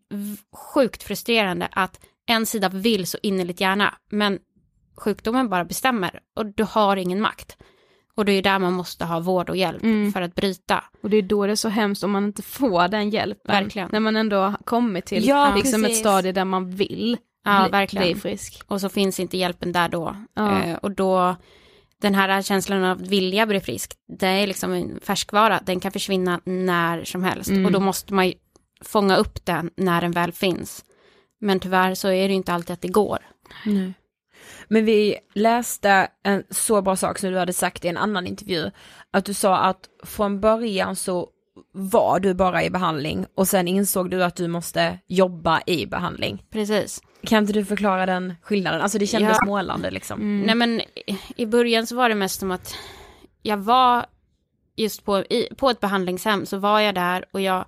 [0.75, 4.39] sjukt frustrerande att en sida vill så innerligt gärna, men
[4.97, 7.57] sjukdomen bara bestämmer och du har ingen makt.
[8.15, 10.13] Och det är där man måste ha vård och hjälp Mm.
[10.13, 10.85] för att bryta.
[11.03, 13.53] Och det är då det är så hemskt om man inte får den hjälpen.
[13.55, 13.89] Verkligen.
[13.93, 17.71] När man ändå har kommit till Ja, liksom ett stadie där man vill Ja, bli,
[17.71, 18.07] verkligen.
[18.13, 18.63] bli frisk.
[18.67, 20.17] Och så finns inte hjälpen där då.
[20.35, 20.63] Ja.
[20.63, 21.37] Eh, och då,
[22.01, 25.93] den här känslan av att vilja bli frisk, det är liksom en färskvara, den kan
[25.93, 27.51] försvinna när som helst.
[27.51, 27.67] Mm.
[27.67, 28.35] Och då måste man ju
[28.85, 30.85] fånga upp den när den väl finns.
[31.43, 33.19] Men tyvärr så är det inte alltid att det går.
[34.69, 38.71] Men vi läste en så bra sak som du hade sagt i en annan intervju,
[39.11, 41.29] att du sa att från början så
[41.73, 46.43] var du bara i behandling och sen insåg du att du måste jobba i behandling.
[46.51, 47.03] Precis.
[47.27, 48.81] Kan inte du förklara den skillnaden?
[48.81, 49.47] Alltså det kändes Ja.
[49.47, 50.21] målande liksom.
[50.21, 50.43] Mm.
[50.47, 52.75] Nej men i- i början så var det mest som att
[53.43, 54.07] jag var
[54.77, 57.65] just på, i, på ett behandlingshem så var jag där och jag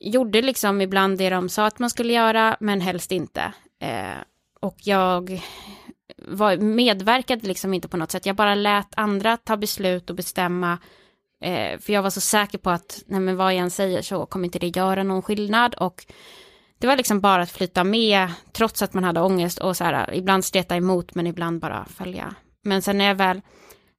[0.00, 3.52] gjorde liksom ibland det de sa att man skulle göra men helst inte.
[3.80, 4.18] Eh,
[4.60, 5.42] och jag
[6.16, 8.26] var, medverkade liksom inte på något sätt.
[8.26, 10.78] Jag bara lät andra ta beslut och bestämma.
[11.44, 14.26] Eh, för jag var så säker på att nej men vad jag än säger så
[14.26, 15.74] kommer inte det göra någon skillnad.
[15.74, 16.06] Och
[16.78, 20.14] det var liksom bara att flytta med trots att man hade ångest och så här,
[20.14, 22.34] ibland streta emot men ibland bara följa.
[22.64, 23.40] Men sen när jag väl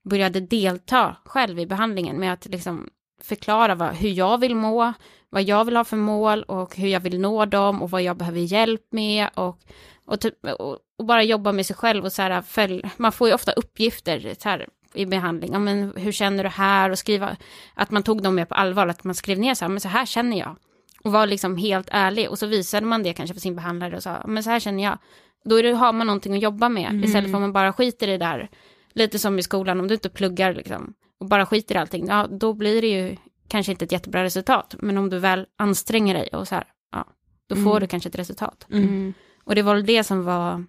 [0.10, 2.90] började delta själv i behandlingen med att liksom
[3.22, 4.94] förklara vad, hur jag vill må,
[5.30, 8.18] vad jag vill ha för mål och hur jag vill nå dem och vad jag
[8.18, 9.60] behöver hjälp med och,
[10.06, 13.28] och, typ, och, och bara jobba med sig själv och så här följ, man får
[13.28, 16.90] ju ofta uppgifter så här, i behandling, ja, men hur känner du här?
[16.90, 17.38] Och skriva,
[17.74, 19.88] att man tog dem mer på allvar, att man skrev ner så här, men så
[19.88, 20.56] här känner jag.
[21.04, 22.30] Och var liksom helt ärlig.
[22.30, 24.84] Och så visade man det kanske för sin behandlare och sa, men så här känner
[24.84, 24.98] jag,
[25.46, 26.90] då det, har man någonting att jobba med.
[26.90, 27.04] Mm.
[27.04, 28.50] istället för att man bara skiter i det där,
[28.94, 32.28] lite som i skolan, om du inte pluggar liksom och bara skiter i allting, ja
[32.32, 36.28] då blir det ju kanske inte ett jättebra resultat, men om du väl anstränger dig
[36.34, 37.08] och så här, ja,
[37.48, 37.80] då får Mm.
[37.80, 38.68] du kanske ett resultat.
[38.72, 39.14] Mm.
[39.44, 40.66] Och det var väl det som var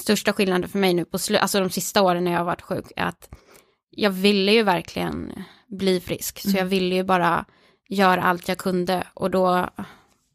[0.00, 2.62] största skillnaden för mig nu på slu- alltså de sista åren när jag har varit
[2.62, 3.30] sjuk, är att
[3.90, 5.32] jag ville ju verkligen
[5.68, 7.44] bli frisk, så jag ville ju bara
[7.88, 9.68] göra allt jag kunde och då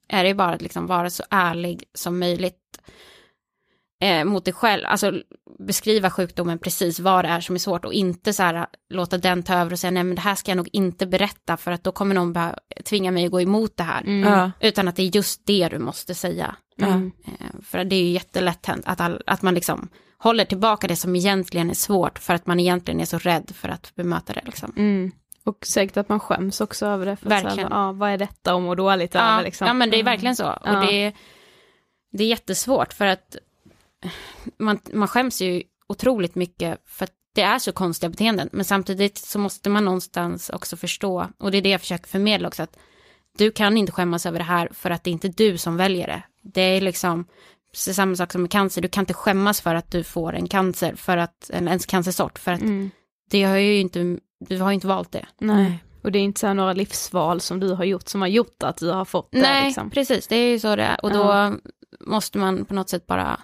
[0.09, 2.79] är det ju bara att liksom vara så ärlig som möjligt
[4.01, 5.13] eh, mot dig själv, alltså
[5.59, 9.43] beskriva sjukdomen precis vad det är som är svårt och inte så här låta den
[9.43, 11.83] ta över och säga nej men det här ska jag nog inte berätta för att
[11.83, 12.55] då kommer någon bara
[12.85, 14.01] tvinga mig att gå emot det här.
[14.01, 14.51] Mm.
[14.59, 16.55] Utan att det är just det du måste säga.
[16.81, 17.11] Mm.
[17.25, 20.95] Eh, För det är ju jättelätt hänt att, all, att man liksom håller tillbaka det
[20.95, 24.41] som egentligen är svårt för att man egentligen är så rädd för att bemöta det.
[24.45, 24.73] Liksom.
[24.77, 25.11] Mm.
[25.45, 27.15] Och säkert att man skäms också över det.
[27.15, 27.55] För att Verkligen.
[27.55, 29.67] Så här, ja, vad är detta och må dåligt Ja, över liksom.
[29.67, 30.47] ja men det är verkligen så.
[30.49, 30.85] Och Ja.
[30.91, 31.13] det,
[32.11, 33.35] det är jättesvårt för att
[34.59, 38.49] man, man skäms ju otroligt mycket för att det är så konstiga beteenden.
[38.51, 42.47] Men samtidigt så måste man någonstans också förstå, och det är det jag försöker förmedla
[42.47, 42.77] också, att
[43.37, 46.07] du kan inte skämmas över det här för att det är inte du som väljer
[46.07, 46.21] det.
[46.41, 47.25] Det är liksom
[47.73, 50.47] så samma sak som med cancer, du kan inte skämmas för att du får en
[50.47, 52.89] cancer, för att, en, en cancersort, för att Mm.
[53.29, 55.25] det har ju inte, du har ju inte valt det.
[55.39, 55.83] Nej.
[56.03, 58.63] Och det är inte så här några livsval som du har gjort som har gjort
[58.63, 59.41] att du har fått det.
[59.41, 59.89] Nej, liksom.
[59.89, 61.03] precis, det är ju så det är.
[61.05, 61.53] Och då Ja.
[61.99, 63.39] måste man på något sätt bara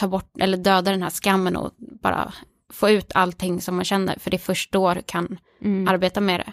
[0.00, 2.32] ta bort, eller döda den här skammen och bara
[2.72, 5.88] få ut allting som man känner, för det är först då du kan Mm.
[5.88, 6.52] arbeta med det.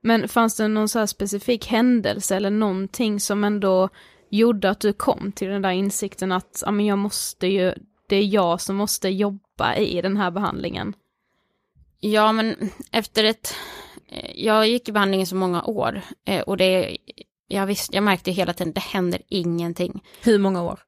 [0.00, 3.88] Men fanns det någon så här specifik händelse eller någonting som ändå
[4.30, 7.74] gjorde att du kom till den där insikten att ja, men jag måste ju,
[8.08, 10.94] det är jag som måste jobba i den här behandlingen?
[12.00, 13.54] Ja, men efter ett...
[14.08, 16.96] eh, Jag gick i behandling i så många år eh, och det...
[17.48, 20.02] Jag, visste, jag märkte hela tiden, det händer ingenting.
[20.22, 20.80] Hur många år?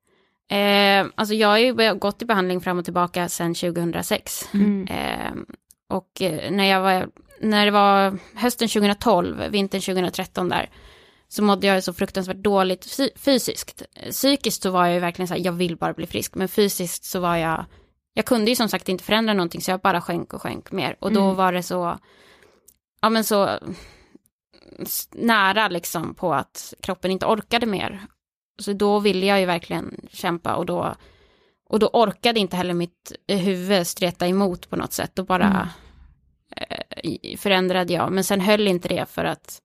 [0.48, 4.48] Eh, alltså jag har ju gått i behandling fram och tillbaka sedan 2006.
[4.54, 4.86] Mm.
[4.86, 5.32] Eh,
[5.90, 7.08] och eh, när jag var,
[7.40, 10.70] när det var hösten 2012, vintern 2013 där,
[11.28, 13.82] så mådde jag så fruktansvärt dåligt fy- fysiskt.
[13.94, 16.48] Eh, Psykiskt så var jag ju verkligen så här, jag vill bara bli frisk, men
[16.48, 17.64] fysiskt så var jag,
[18.14, 20.96] jag kunde ju som sagt inte förändra någonting, så jag bara skänk och skänk mer.
[21.00, 21.36] Och då Mm.
[21.36, 21.98] var det så,
[23.00, 23.58] ja men så
[25.12, 28.00] nära liksom på att kroppen inte orkade mer.
[28.58, 30.94] Så då ville jag ju verkligen kämpa och då,
[31.68, 35.68] och då orkade inte heller mitt eh, huvud streta emot på något sätt och bara
[36.56, 38.12] eh, i- förändrade jag.
[38.12, 39.62] Men sen höll inte det för att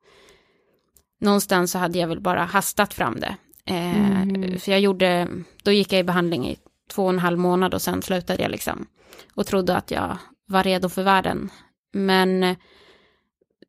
[1.22, 3.36] någonstans så hade jag väl bara hastat fram det.
[3.66, 4.60] Eh, Mm.
[4.60, 5.28] För jag gjorde,
[5.64, 6.58] då gick jag i behandling i
[6.92, 8.86] två och en halv månad och sen slutade jag liksom.
[9.36, 11.50] Och trodde att jag var redo för världen.
[11.94, 12.58] Men eh,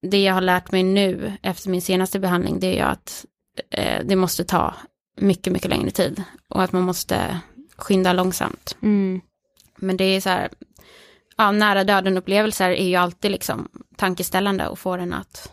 [0.03, 3.27] det jag har lärt mig nu efter min senaste behandling det är ju att
[3.71, 4.75] eh, det måste ta
[5.17, 6.23] mycket, mycket längre tid.
[6.49, 7.41] Och att man måste
[7.77, 8.77] skynda långsamt.
[8.83, 9.21] Mm.
[9.77, 10.49] Men det är så här,
[11.37, 15.53] ja, nära döden-upplevelser är ju alltid liksom tankeställande och får en att,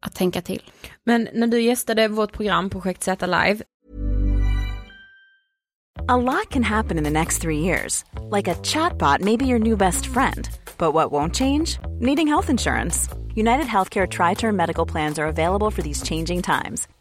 [0.00, 0.62] att tänka till.
[1.04, 3.62] Men när du gästade vårt program Projekt Z Live,
[6.08, 8.04] A lot can happen in the next three years.
[8.30, 10.48] Like a chatbot may be your new best friend.
[10.78, 11.78] But what won't change?
[12.00, 13.08] Needing health insurance.
[13.34, 16.88] United Healthcare Tri Term Medical Plans are available for these changing times.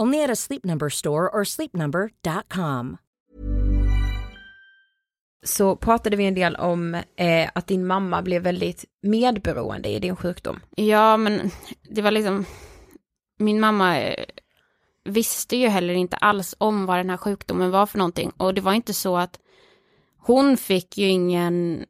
[0.00, 2.96] Only at a Sleep Number store or sleepnumber.com.
[5.42, 10.16] Så pratade vi en del om eh, att din mamma blev väldigt medberoende i din
[10.16, 10.60] sjukdom.
[10.76, 11.50] Ja, men
[11.82, 12.44] det var liksom,
[13.38, 14.24] min mamma eh,
[15.04, 18.32] visste ju heller inte alls om vad den här sjukdomen var för någonting.
[18.36, 19.40] Och det var inte så att
[20.18, 21.86] hon fick ju ingen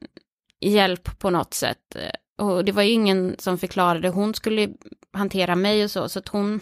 [0.61, 1.97] hjälp på något sätt.
[2.39, 4.69] Och det var ju ingen som förklarade, hon skulle
[5.13, 6.61] hantera mig och så, så att hon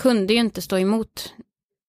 [0.00, 1.34] kunde ju inte stå emot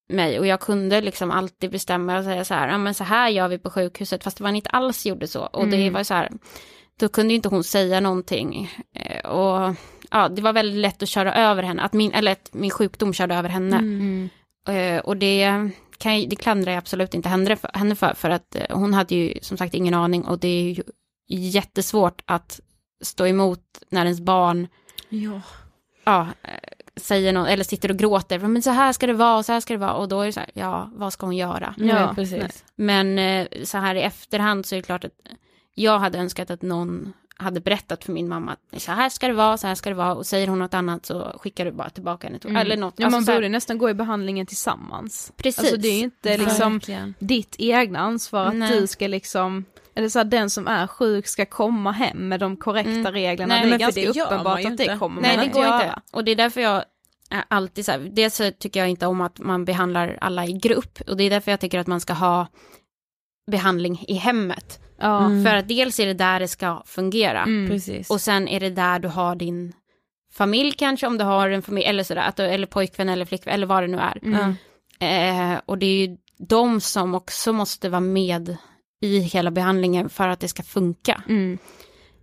[0.08, 3.28] mig och jag kunde liksom alltid bestämma och säga så här, ja men så här
[3.28, 5.40] gör vi på sjukhuset, fast det var inte alls gjorde så.
[5.42, 5.92] Och det Mm.
[5.92, 6.30] var så här,
[7.00, 8.70] då kunde ju inte hon säga någonting.
[8.94, 9.74] Eh, Och
[10.10, 13.14] ja, det var väldigt lätt att köra över henne, att min, eller att min sjukdom
[13.14, 13.76] körde över henne.
[13.76, 14.28] Mm.
[14.68, 18.30] Eh, Och det, kan jag, det klandrar jag absolut inte henne för, henne för, för
[18.30, 20.82] att eh, hon hade ju som sagt ingen aning och det är ju
[21.28, 22.60] jättesvårt att
[23.02, 24.68] stå emot när ens barn
[25.08, 25.40] Ja.
[26.04, 26.26] ja,
[27.02, 29.60] säger något, eller sitter och gråter, men så här ska det vara, och så här
[29.60, 31.74] ska det vara, och då är det så här, ja, vad ska hon göra?
[31.78, 32.64] Ja, precis.
[32.76, 35.12] Men eh, så här i efterhand så är det klart att
[35.74, 39.34] jag hade önskat att någon hade berättat för min mamma att så här ska det
[39.34, 41.90] vara, så här ska det vara, och säger hon något annat så skickar du bara
[41.90, 42.56] tillbaka henne, Mm.
[42.56, 42.94] eller något.
[42.96, 45.32] Ja, man Alltså så här- borde nästan gå i behandlingen tillsammans.
[45.36, 45.58] Precis.
[45.58, 47.14] Alltså det är ju inte liksom Verkligen.
[47.18, 48.80] ditt egna ansvar att Nej.
[48.80, 52.56] du ska liksom, eller så här, den som är sjuk ska komma hem med de
[52.56, 53.12] korrekta Mm.
[53.12, 53.54] reglerna.
[53.54, 55.44] Nej, det är men för ganska det man uppenbart att det kommer Nej, man det
[55.44, 56.00] inte går inte.
[56.12, 56.84] Och det är därför jag
[57.48, 61.00] alltid så här, dels så tycker jag inte om att man behandlar alla i grupp,
[61.06, 62.46] och det är därför jag tycker att man ska ha
[63.50, 64.80] behandling i hemmet.
[64.98, 65.24] Ja.
[65.24, 65.44] Mm.
[65.44, 67.80] För att dels är det där det ska fungera, Mm.
[68.08, 69.72] Och sen är det där du har din
[70.32, 73.54] familj kanske, om du har en familj, eller sådär, att du, eller pojkvän eller flickvän,
[73.54, 74.18] eller vad det nu är.
[74.22, 74.54] Mm.
[75.00, 78.56] Eh, och det är ju de som också måste vara med
[79.00, 81.22] i hela behandlingen för att det ska funka.
[81.28, 81.58] Mm.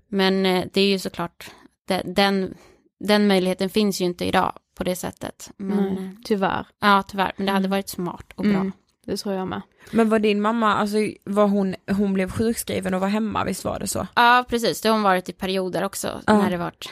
[0.10, 1.52] Men eh, det är ju såklart,
[1.88, 2.54] den, den,
[3.00, 5.52] den möjligheten finns ju inte idag på det sättet.
[5.58, 6.68] Men, Nej, eh, tyvärr.
[6.80, 8.54] ja, tyvärr, men det hade varit smart och bra.
[8.54, 8.72] Mm.
[9.06, 9.62] Det tror jag med.
[9.92, 13.80] Men var din mamma, alltså var hon, hon blev sjukskriven och var hemma, visst var
[13.80, 14.08] det så?
[14.16, 16.38] Ja, precis, det har hon varit i perioder också, Ja.
[16.38, 16.90] när det varit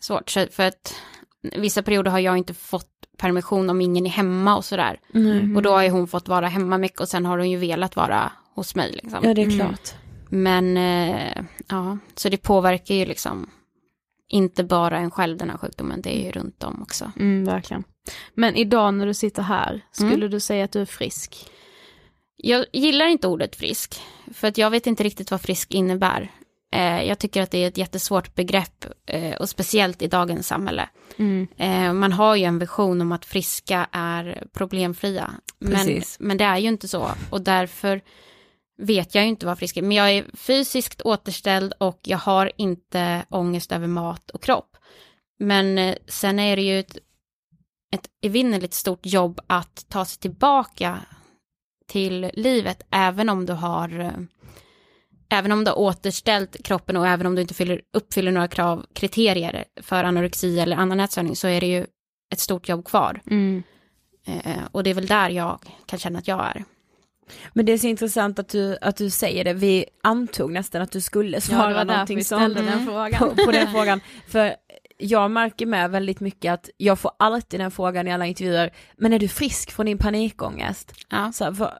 [0.00, 0.30] svårt.
[0.30, 0.94] Så för att
[1.56, 5.00] vissa perioder har jag inte fått permission om ingen är hemma och sådär.
[5.14, 5.56] Mm.
[5.56, 7.96] Och då har ju hon fått vara hemma mycket och sen har hon ju velat
[7.96, 8.92] vara hos mig.
[9.02, 9.20] Liksom.
[9.22, 9.58] Ja, det är Mm.
[9.58, 9.94] klart.
[10.28, 13.50] Men eh, ja, så det påverkar ju liksom
[14.28, 17.12] inte bara en själv den här sjukdomen, det är ju runt om också.
[17.16, 17.84] Mm, verkligen.
[18.34, 20.30] Men idag när du sitter här, skulle Mm.
[20.30, 21.50] du säga att du är frisk?
[22.36, 24.00] Jag gillar inte ordet frisk,
[24.34, 26.30] för att jag vet inte riktigt vad frisk innebär.
[26.72, 30.88] Eh, jag tycker att det är ett jättesvårt begrepp, eh, och speciellt i dagens samhälle.
[31.16, 31.48] Mm.
[31.56, 36.58] Eh, man har ju en vision om att friska är problemfria, men, men det är
[36.58, 37.10] ju inte så.
[37.30, 38.00] Och därför
[38.78, 39.82] vet jag ju inte vad frisk är.
[39.82, 44.76] Men jag är fysiskt återställd och jag har inte ångest över mat och kropp.
[45.38, 46.96] Men eh, sen är det ju ett,
[47.94, 50.98] ett evinnerligt stort jobb att ta sig tillbaka
[51.86, 54.12] till livet, även om du har eh,
[55.30, 58.86] Även om du har återställt kroppen och även om du inte fyller, uppfyller några krav,
[58.92, 61.86] kriterier för anorexi eller annan ätstörning så är det ju
[62.32, 63.20] ett stort jobb kvar.
[63.30, 63.62] Mm.
[64.26, 66.64] Eh, och det är väl där jag kan känna att jag är.
[67.52, 70.92] Men det är så intressant att du, att du säger det, vi antog nästan att
[70.92, 73.18] du skulle svara Ja, någonting sånt den frågan.
[73.18, 74.00] På, på den frågan.
[74.28, 74.54] För
[74.98, 79.12] jag märker med väldigt mycket att jag får alltid den frågan i alla intervjuer, men
[79.12, 80.92] är du frisk från din panikångest?
[81.08, 81.32] Ja.
[81.32, 81.78] Så, här, för,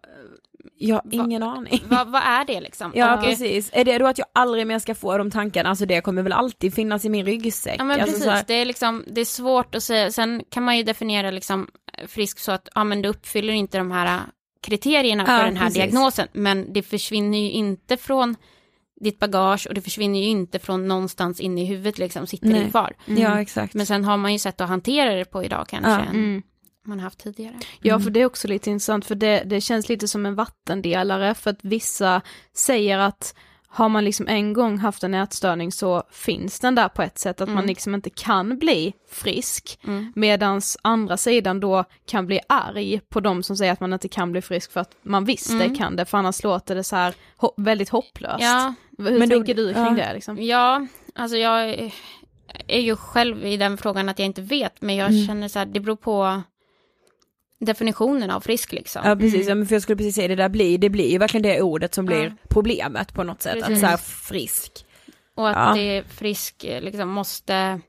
[0.79, 1.83] jag har ingen aning.
[1.89, 2.93] Vad, vad är det liksom?
[2.95, 5.87] Ja Och- precis, är det då att jag aldrig mer ska få de tankarna, alltså
[5.87, 7.77] det kommer väl alltid finnas i min ryggsäck.
[7.81, 10.43] Ja men alltså, precis, så här- det är liksom, det är svårt att säga, sen
[10.51, 11.69] kan man ju definiera liksom
[11.99, 14.21] eh, frisk så att, ja men du uppfyller inte de här
[14.61, 15.83] kriterierna Ja, för den här precis.
[15.83, 18.37] diagnosen, men det försvinner ju inte från
[19.01, 22.65] ditt bagage och det försvinner ju inte från någonstans inne i huvudet liksom, sitter Nej.
[22.65, 22.93] det kvar.
[23.07, 23.75] Ja, exakt.
[23.75, 25.99] Men sen har man ju sätt att hantera det på idag kanske, Ja.
[26.01, 26.43] än Mm.
[26.87, 27.55] man haft tidigare.
[27.81, 31.35] Ja, för det är också lite intressant, för det, det känns lite som en vattendelare,
[31.35, 32.21] för att vissa
[32.55, 33.35] säger att
[33.71, 37.41] har man liksom en gång haft en ätstörning så finns den där på ett sätt,
[37.41, 37.67] att man Mm.
[37.67, 40.13] liksom inte kan bli frisk, Mm.
[40.17, 44.33] medans andra sidan då kan bli arg på de som säger att man inte kan
[44.33, 45.69] bli frisk för att man visst Mm.
[45.69, 48.43] det kan det, för annars låter det så här ho- väldigt hopplöst.
[48.43, 49.91] Ja, Hur Men då- tänker du kring ja.
[49.91, 50.43] det liksom?
[50.43, 51.95] Ja, alltså jag är-
[52.69, 55.27] är ju själv i den frågan att jag inte vet, men jag Mm.
[55.27, 56.43] känner så här, det beror på
[57.61, 59.03] definitionen av frisk liksom.
[59.05, 61.19] Ja precis, ja, men för jag skulle precis säga det där blir, det blir ju
[61.19, 62.31] verkligen det ordet som blir Ja.
[62.49, 63.81] problemet på något sätt, att Precis.
[63.81, 64.85] så här frisk.
[65.35, 65.83] Och att Ja.
[65.83, 67.81] det frisk eh, liksom måste,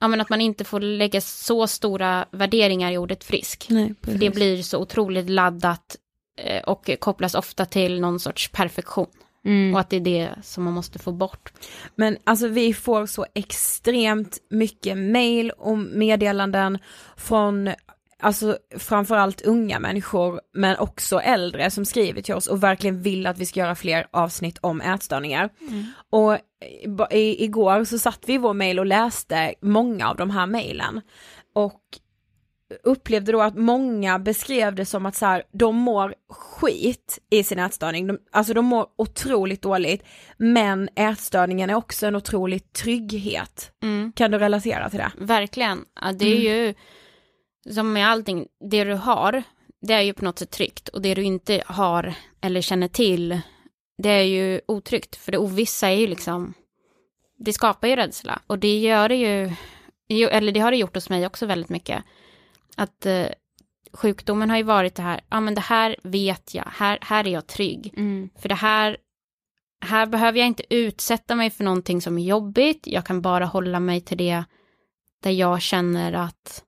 [0.00, 3.66] ja men att man inte får lägga så stora värderingar i ordet frisk.
[3.70, 5.96] Nej, För det blir så otroligt laddat
[6.40, 9.06] eh, och kopplas ofta till någon sorts perfektion.
[9.44, 9.74] Mm.
[9.74, 11.52] Och att det är det som man måste få bort.
[11.94, 16.78] Men alltså vi får så extremt mycket mail och meddelanden
[17.16, 17.70] från
[18.22, 23.38] Alltså framförallt unga människor men också äldre som skriver till oss och verkligen vill att
[23.38, 25.50] vi ska göra fler avsnitt om ätstörningar.
[26.10, 26.38] Och
[27.10, 31.00] i- igår så satt vi i vår mail och läste många av de här mailen.
[31.54, 31.80] Och
[32.84, 37.58] upplevde då att många beskrev det som att så här, de mår skit i sin
[37.58, 40.02] ätstörning, de, alltså de mår otroligt dåligt,
[40.36, 43.72] men ätstörningen är också en otrolig trygghet.
[43.82, 44.12] Mm.
[44.16, 45.10] Kan du relatera till det?
[45.18, 45.84] Verkligen.
[46.00, 46.74] Ja, det är ju
[47.70, 49.42] som med allting, det du har,
[49.80, 50.88] det är ju på något sätt tryggt.
[50.88, 53.40] Och det du inte har eller känner till,
[54.02, 55.16] det är ju otryggt.
[55.16, 56.54] För det ovissa är ju liksom,
[57.38, 58.42] det skapar ju rädsla.
[58.46, 59.16] Och det gör det
[60.08, 62.04] ju, eller det har det gjort hos mig också väldigt mycket.
[62.76, 63.26] Att eh,
[63.92, 67.30] sjukdomen har ju varit det här, ja men det här vet jag, här, här är
[67.30, 67.94] jag trygg.
[67.96, 68.30] Mm.
[68.38, 68.96] För det här,
[69.80, 73.80] här behöver jag inte utsätta mig för någonting som är jobbigt, jag kan bara hålla
[73.80, 74.44] mig till det
[75.22, 76.64] där jag känner att,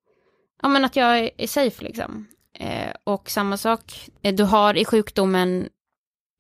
[0.63, 2.27] ja men att jag är, safe liksom.
[2.55, 5.69] Eh, och samma sak, eh, du har i sjukdomen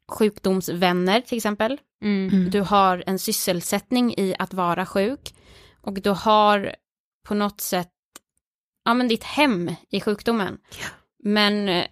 [0.09, 1.81] sjukdomsvänner till exempel.
[2.03, 2.51] Mm.
[2.51, 5.35] Du har en sysselsättning i att vara sjuk.
[5.81, 6.75] Och du har
[7.27, 7.93] på något sätt,
[8.85, 10.59] ja men ditt hem i sjukdomen.
[11.23, 11.87] Men eh,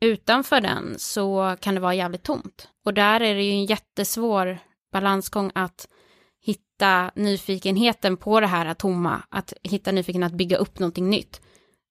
[0.00, 2.68] utanför den så kan det vara jävligt tomt.
[2.84, 4.58] Och där är det ju en jättesvår
[4.92, 5.88] balansgång att
[6.44, 11.40] hitta nyfikenheten på det här tomma, att hitta nyfikenheten att bygga upp någonting nytt.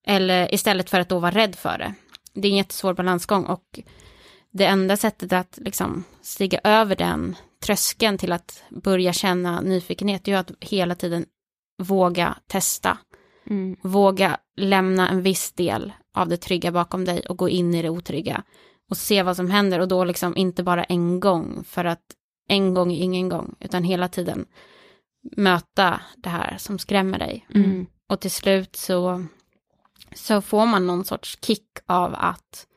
[0.08, 1.94] Eller istället för att då vara rädd för det.
[2.34, 3.80] Det är en jättesvår balansgång och
[4.52, 7.36] det enda sättet att liksom stiga över den
[7.66, 11.26] tröskeln till att börja känna nyfikenhet är ju att hela tiden
[11.78, 12.98] våga testa.
[13.50, 13.76] Mm.
[13.82, 17.90] Våga lämna en viss del av det trygga bakom dig och gå in i det
[17.90, 18.44] otrygga.
[18.90, 22.04] Och se vad som händer och då liksom inte bara en gång för att
[22.48, 24.46] en gång är ingen gång utan hela tiden
[25.38, 27.48] möta det här som skrämmer dig.
[27.56, 27.86] Mm.
[28.10, 29.26] Och till slut så,
[30.16, 32.68] så får man någon sorts kick av att,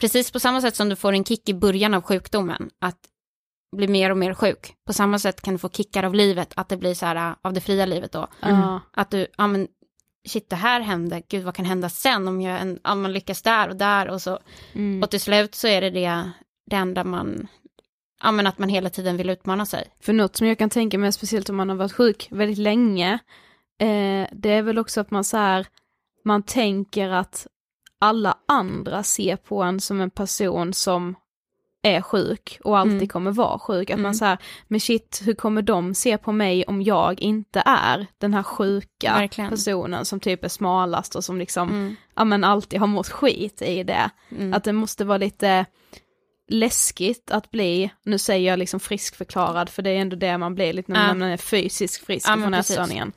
[0.00, 2.98] precis på samma sätt som du får en kick i början av sjukdomen, att
[3.76, 4.74] bli mer och mer sjuk.
[4.86, 7.52] På samma sätt kan du få kickar av livet, att det blir så här av
[7.52, 8.26] det fria livet då.
[8.40, 8.80] Ja.
[8.92, 9.68] Att du, ja men
[10.28, 13.42] shit det här hände, gud vad kan hända sen om jag en, om man lyckas
[13.42, 14.38] där och där och så.
[14.72, 15.02] Mm.
[15.02, 16.30] Och till slut så är det det,
[16.70, 17.48] det enda man,
[18.22, 19.88] ja men att man hela tiden vill utmana sig.
[20.00, 23.12] För något som jag kan tänka mig, speciellt om man har varit sjuk väldigt länge,
[23.80, 25.66] eh, det är väl också att man så här,
[26.24, 27.46] man tänker att
[27.98, 31.14] alla andra ser på en som en person som
[31.82, 33.08] är sjuk och alltid Mm.
[33.08, 33.90] kommer vara sjuk.
[33.90, 34.14] Att man Mm.
[34.14, 38.34] så här, men shit, hur kommer de se på mig om jag inte är den
[38.34, 39.50] här sjuka Verkligen.
[39.50, 41.96] personen som typ är smalast och som liksom, Mm.
[42.14, 44.10] ja men alltid har mått skit i det.
[44.30, 44.54] Mm.
[44.54, 45.66] Att det måste vara lite
[46.48, 50.72] läskigt att bli, nu säger jag liksom friskförklarad för det är ändå det man blir
[50.72, 53.12] lite när man är fysiskt frisk Ja, från ätstörningen.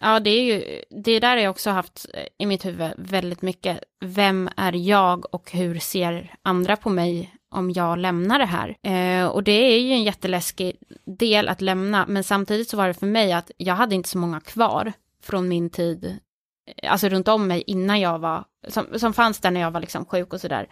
[0.00, 3.42] Ja, det är ju, det där har jag också haft eh, i mitt huvud väldigt
[3.42, 3.80] mycket.
[4.00, 8.76] Vem är jag och hur ser andra på mig om jag lämnar det här?
[8.82, 12.94] Eh, och det är ju en jätteläskig del att lämna, men samtidigt så var det
[12.94, 14.92] för mig att jag hade inte så många kvar
[15.22, 19.50] från min tid eh, alltså runt om mig innan jag var, som, som fanns där
[19.50, 20.68] när jag var liksom sjuk och sådär.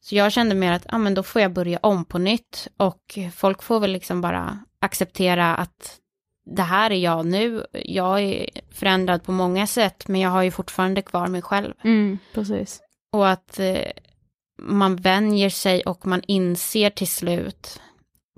[0.00, 3.18] Så jag kände mer att, ja men då får jag börja om på nytt och
[3.34, 5.98] folk får väl liksom bara acceptera att
[6.50, 7.66] det här är jag nu.
[7.72, 11.74] Jag är förändrad på många sätt, men jag har ju fortfarande kvar mig själv.
[11.84, 12.80] Mm, precis.
[13.12, 13.90] Och att eh,
[14.62, 17.80] man vänjer sig och man inser till slut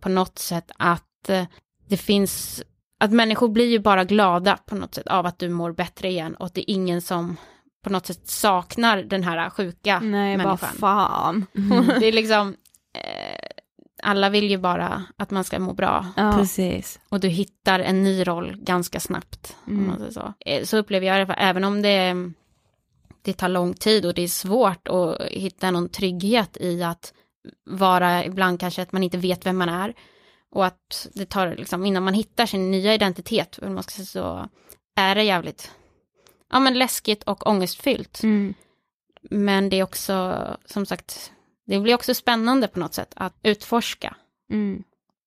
[0.03, 1.45] på något sätt att eh,
[1.89, 2.63] det finns,
[3.01, 6.35] att människor blir ju bara glada på något sätt av att du mår bättre igen
[6.35, 7.37] och att det är ingen som
[7.85, 10.59] på något sätt saknar den här sjuka Nej, människan.
[10.81, 11.47] bara fan.
[11.57, 11.87] Mm.
[12.01, 12.57] Det är liksom,
[14.03, 16.07] alla vill ju bara att man ska må bra.
[16.17, 16.33] Ja.
[16.37, 17.01] Precis.
[17.09, 19.57] Och du hittar en ny roll ganska snabbt.
[19.67, 19.87] Om Mm.
[19.89, 20.33] man säger så.
[20.41, 22.15] Eh, så upplever jag det, även om det,
[23.23, 27.13] det tar lång tid och det är svårt att hitta någon trygghet i att
[27.71, 29.95] vara ibland kanske att man inte vet vem man är.
[30.51, 34.49] Och att det tar liksom, innan man hittar sin nya identitet, man ska säga så,
[34.97, 35.71] är det jävligt
[36.53, 38.23] ja, men läskigt och ångestfyllt.
[38.23, 38.55] Mm.
[39.31, 41.33] Men det är också, som sagt,
[41.75, 44.17] det blir också spännande på något sätt att utforska.
[44.51, 44.83] Mm.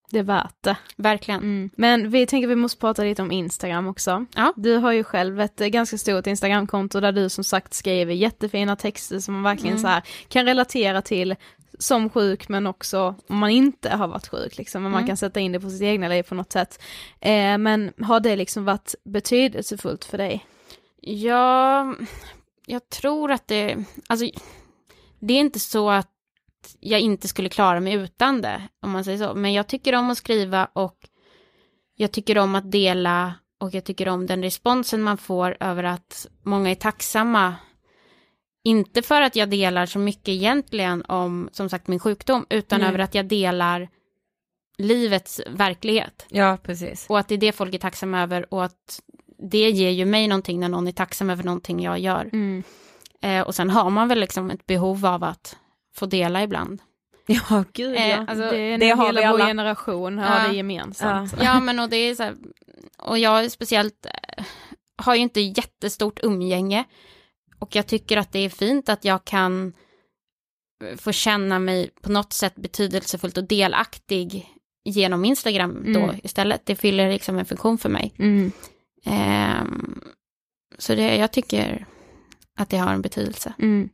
[0.09, 0.77] Det är värt det.
[0.97, 1.39] Verkligen.
[1.41, 1.69] Mm.
[1.75, 4.25] Men vi tänker vi måste prata lite om Instagram också.
[4.35, 4.53] Ja.
[4.55, 8.75] Du har ju själv ett eh, ganska stort Instagramkonto där du som sagt skriver jättefina
[8.75, 9.81] texter som man verkligen Mm.
[9.81, 11.35] så här kan relatera till
[11.79, 15.07] som sjuk men också om man inte har varit sjuk liksom, men man Mm.
[15.07, 16.81] kan sätta in det på sitt egna liv på något sätt.
[17.19, 20.45] Eh, men har det liksom varit betydelsefullt för dig?
[21.01, 21.95] Ja,
[22.65, 23.77] jag tror att det,
[24.07, 24.25] alltså
[25.19, 26.09] det är inte så att
[26.79, 29.33] jag inte skulle klara mig utan det, om man säger så.
[29.33, 30.97] Men jag tycker om att skriva och
[31.95, 36.27] jag tycker om att dela och jag tycker om den responsen man får över att
[36.43, 37.55] många är tacksamma.
[38.63, 42.89] Inte för att jag delar så mycket egentligen om, som sagt, min sjukdom, utan Nej.
[42.89, 43.89] över att jag delar
[44.77, 46.25] livets verklighet.
[46.29, 47.05] Ja, precis.
[47.09, 49.01] Och att det är det folk är tacksamma över och att
[49.37, 52.29] det ger ju mig någonting när någon är tacksam över någonting jag gör.
[52.33, 52.63] Mm.
[53.21, 55.57] Eh, och sen har man väl liksom ett behov av att
[55.95, 56.81] få dela ibland.
[57.25, 58.25] Ja, gud Eh, ja.
[58.27, 59.45] alltså, det det har hela vi vår alla.
[59.47, 60.47] generation har Ja.
[60.47, 61.33] det gemensamt.
[61.41, 62.35] Ja men och det är så här,
[62.97, 64.45] och jag är speciellt, eh,
[64.97, 66.83] har ju inte jättestort umgänge.
[67.59, 69.73] Och jag tycker att det är fint att jag kan
[70.85, 74.49] eh, få känna mig på något sätt betydelsefullt och delaktig
[74.85, 76.15] genom Instagram då Mm.
[76.23, 76.65] istället.
[76.65, 78.13] Det fyller liksom en funktion för mig.
[78.19, 78.51] Mm.
[79.05, 80.01] Ehm,
[80.77, 81.85] så det, jag tycker
[82.57, 83.53] att det har en betydelse.
[83.59, 83.89] Mm.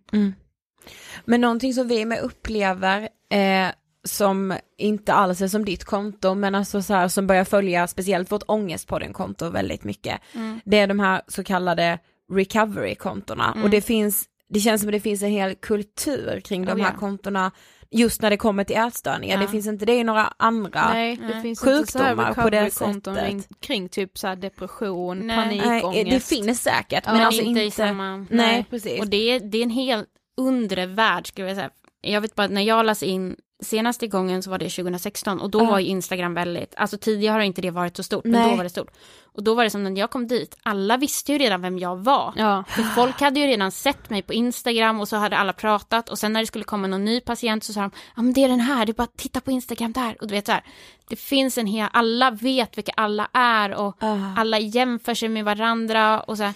[1.26, 3.68] Men någonting som vi med upplever eh,
[4.04, 8.32] som inte alls är som ditt konto men alltså så här som börjar följa speciellt
[8.32, 10.22] vårt ångestpodden-konto väldigt mycket.
[10.36, 10.60] Mm.
[10.66, 12.00] Det är de här så kallade
[12.34, 13.64] recovery-kontona Mm.
[13.64, 16.84] och det finns, det känns som att det finns en hel kultur kring de Oh,
[16.84, 17.00] här ja.
[17.00, 17.52] kontona
[17.92, 19.36] just när det kommer till ätstörningar.
[19.36, 19.42] Ja.
[19.42, 20.90] Det finns inte det i några andra.
[20.94, 21.42] Nej, det Nej.
[21.42, 23.48] finns inte Sjukdomar på det sättet.
[23.60, 25.38] kring, typ så depression, Nej.
[25.38, 26.10] Nej, panikångest.
[26.12, 28.26] det finns säkert Men men alltså inte, inte, i samma...
[28.30, 29.00] nej, precis.
[29.00, 30.08] Och det är, det är en helt
[30.40, 31.70] undre värld skulle jag säga.
[32.02, 35.50] Jag vet bara att när jag las in senaste gången så var det 2016 och
[35.50, 35.64] då Ja.
[35.72, 38.50] var ju Instagram väldigt, alltså tidigare har inte det varit så stort, men Nej.
[38.52, 38.92] då var det stort.
[39.34, 41.98] Och då var det som när jag kom dit, alla visste ju redan vem jag
[41.98, 42.34] var.
[42.38, 42.64] Ja.
[42.68, 46.20] För folk hade ju redan sett mig på Instagram och så hade alla pratat och
[46.20, 48.48] sen när det skulle komma någon ny patient så sa de, ja men det är
[48.50, 50.16] den här, det är bara att titta på Instagram där.
[50.22, 50.64] Och du vet så här,
[51.10, 54.18] det finns en hel, alla vet vilka alla är och Ah.
[54.38, 56.54] alla jämför sig med varandra och så här,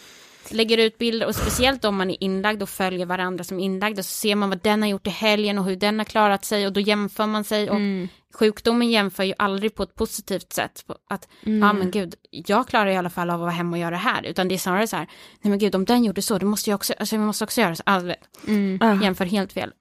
[0.51, 4.09] lägger ut bilder och speciellt om man är inlagd och följer varandra som inlagda så
[4.09, 6.73] ser man vad den har gjort i helgen och hur den har klarat sig och
[6.73, 8.07] då jämför man sig och Mm.
[8.33, 10.85] sjukdomen jämför ju aldrig på ett positivt sätt.
[11.09, 13.89] Att, ja men gud, jag klarar i alla fall av att vara hemma och göra
[13.91, 14.23] det här.
[14.25, 15.07] Utan det är snarare så här,
[15.41, 17.61] nej men gud om den gjorde så, då måste jag också, alltså jag måste också
[17.61, 17.83] göra så.
[17.85, 18.15] Alltså,
[18.47, 18.77] Mm.
[18.81, 19.03] Ah.
[19.03, 19.71] jämför helt fel.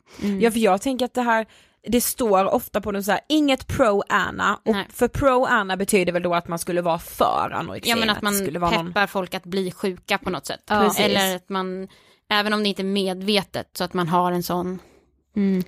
[0.41, 1.47] Ja för jag tänker att det här,
[1.89, 4.87] det står ofta på den så här, inget pro-Anna och Nej.
[4.91, 7.91] för pro-Anna betyder väl då att man skulle vara för anorexi.
[7.91, 9.09] Ja men att man skulle vara peppar någon...
[9.09, 10.63] folk att bli sjuka på något sätt.
[10.67, 10.95] Ja.
[10.99, 11.89] Eller att man,
[12.29, 14.79] även om det inte är medvetet, så att man har en sån,
[15.37, 15.63] Mm.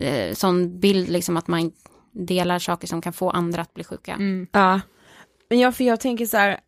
[0.00, 1.72] eh, sån bild liksom att man
[2.12, 4.12] delar saker som kan få andra att bli sjuka.
[4.12, 4.46] Mm.
[4.52, 4.80] Ja.
[5.50, 6.60] Men ja för jag tänker så här,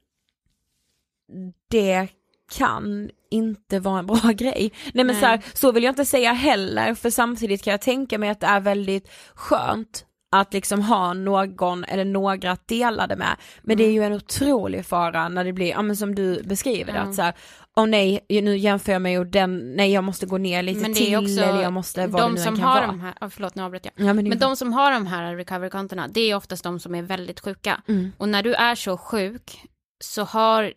[1.68, 2.08] det
[2.52, 4.72] kan inte vara en bra grej.
[4.94, 5.20] Nej men Nej.
[5.20, 8.40] så här, så vill jag inte säga heller för samtidigt kan jag tänka mig att
[8.40, 13.36] det är väldigt skönt att liksom ha någon eller några att dela det med.
[13.62, 16.92] Men det är ju en otrolig fara när det blir, ja men som du beskriver
[16.92, 17.34] det, att så här,
[17.76, 20.92] åh nej, nu jämför jag mig och den, nej jag måste gå ner lite Men
[20.92, 22.86] det till är också eller jag måste, vad de det nu som kan har vara.
[22.86, 24.06] de här, oh, förlåt nu avbröt jag.
[24.06, 27.02] Ja, men Men de som har de här recovery-kontona, det är oftast de som är
[27.02, 27.82] väldigt sjuka.
[27.88, 28.12] Mm.
[28.18, 29.60] Och när du är så sjuk
[30.04, 30.72] så, har,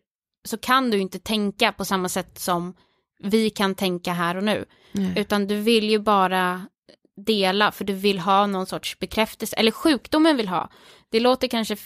[0.45, 2.73] så kan du inte tänka på samma sätt som
[3.19, 4.65] vi kan tänka här och nu.
[4.91, 5.13] Nej.
[5.17, 6.67] Utan du vill ju bara
[7.17, 10.69] dela för du vill ha någon sorts bekräftelse, eller sjukdomen vill ha.
[11.09, 11.77] Det låter kanske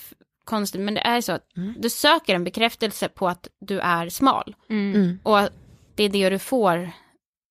[0.44, 1.44] konstigt, men det är så att
[1.78, 4.56] du söker en bekräftelse på att du är smal.
[4.70, 5.20] Mm.
[5.24, 5.54] Och att
[5.96, 6.92] det är det du får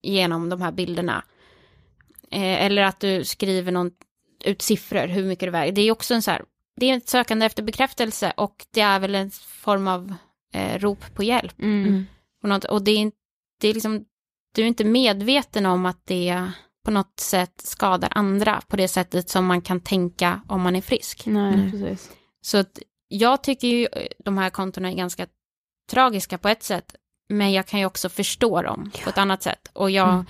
[0.03, 1.25] genom de här bilderna.
[2.31, 3.91] Eh, eller att du skriver någon,
[4.45, 5.73] ut siffror, hur mycket du väger.
[5.73, 6.43] Det är också en så här,
[6.77, 10.15] det är ett sökande efter bekräftelse och det är väl en form av
[10.55, 11.59] eh, rop på hjälp.
[11.63, 12.07] Mm.
[12.43, 13.17] Och, något, och det är, inte-
[13.61, 14.05] det är liksom,
[14.55, 16.51] du är inte medveten om att det
[16.85, 20.81] på något sätt skadar andra på det sättet som man kan tänka om man är
[20.81, 21.27] frisk.
[21.27, 22.11] Nej, precis.
[22.41, 22.79] Så att
[23.09, 25.27] jag tycker ju eh, de här kontona är ganska
[25.91, 26.95] tragiska på ett sätt,
[27.29, 29.71] men jag kan ju också förstå dem på ett annat sätt.
[29.73, 30.27] Och jag, Mm.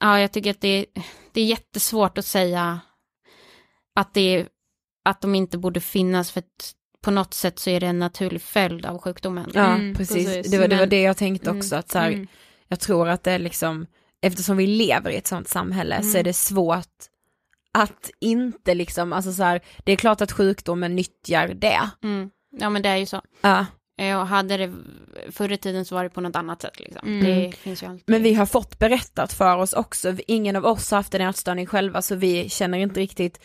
[0.00, 0.86] ja, jag tycker att det,
[1.32, 2.80] det är jättesvårt att säga
[3.94, 4.48] att, det, är-
[5.04, 6.74] att de inte borde finnas, för att
[7.06, 9.50] på något sätt så är det en naturlig följd av sjukdomen.
[9.54, 10.50] Ja, precis.
[10.50, 11.58] Det, var, det var det jag tänkte Mm.
[11.58, 12.26] också, att så här, Mm.
[12.68, 13.86] jag tror att det är liksom,
[14.22, 16.20] eftersom vi lever i ett sånt samhälle så Mm.
[16.20, 16.96] är det svårt
[17.72, 21.90] att inte liksom, alltså så här, det är klart att sjukdomen nyttjar det.
[22.02, 22.30] Mm.
[22.58, 23.22] Ja men det är ju så.
[23.40, 23.66] Ja.
[23.98, 24.72] Eh, Och hade det
[25.30, 27.08] förr i tiden så var det på något annat sätt liksom.
[27.08, 27.24] Mm.
[27.24, 28.04] Det finns ju alltid.
[28.06, 31.66] Men vi har fått berättat för oss också, ingen av oss har haft en ätstörning
[31.66, 33.40] själva så vi känner inte riktigt,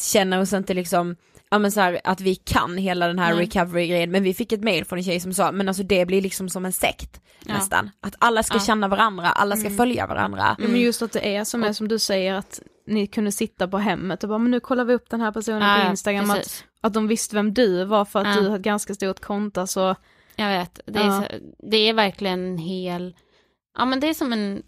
[0.00, 1.16] känner oss inte liksom,
[1.54, 3.44] ja men så här, att vi kan hela den här Nej.
[3.46, 6.22] recovery-grejen, men vi fick ett mail från en tjej som sa, men alltså det blir
[6.22, 7.54] liksom som en sekt Ja.
[7.54, 7.90] nästan.
[8.00, 8.60] Att alla ska Ja.
[8.60, 9.76] känna varandra, alla ska Mm.
[9.76, 10.56] följa varandra.
[10.58, 13.68] Ja, men just att det är som, är som du säger att ni kunde sitta
[13.68, 16.30] på hemmet och bara, men nu kollar vi upp den här personen Ja, på Instagram,
[16.30, 16.64] att, precis.
[16.80, 19.94] att de visste vem du var för att du har ett ganska stort konto så.
[20.36, 21.26] Jag vet, det är, så,
[21.70, 23.14] det är verkligen en hel,
[23.78, 24.62] ja men det är som en,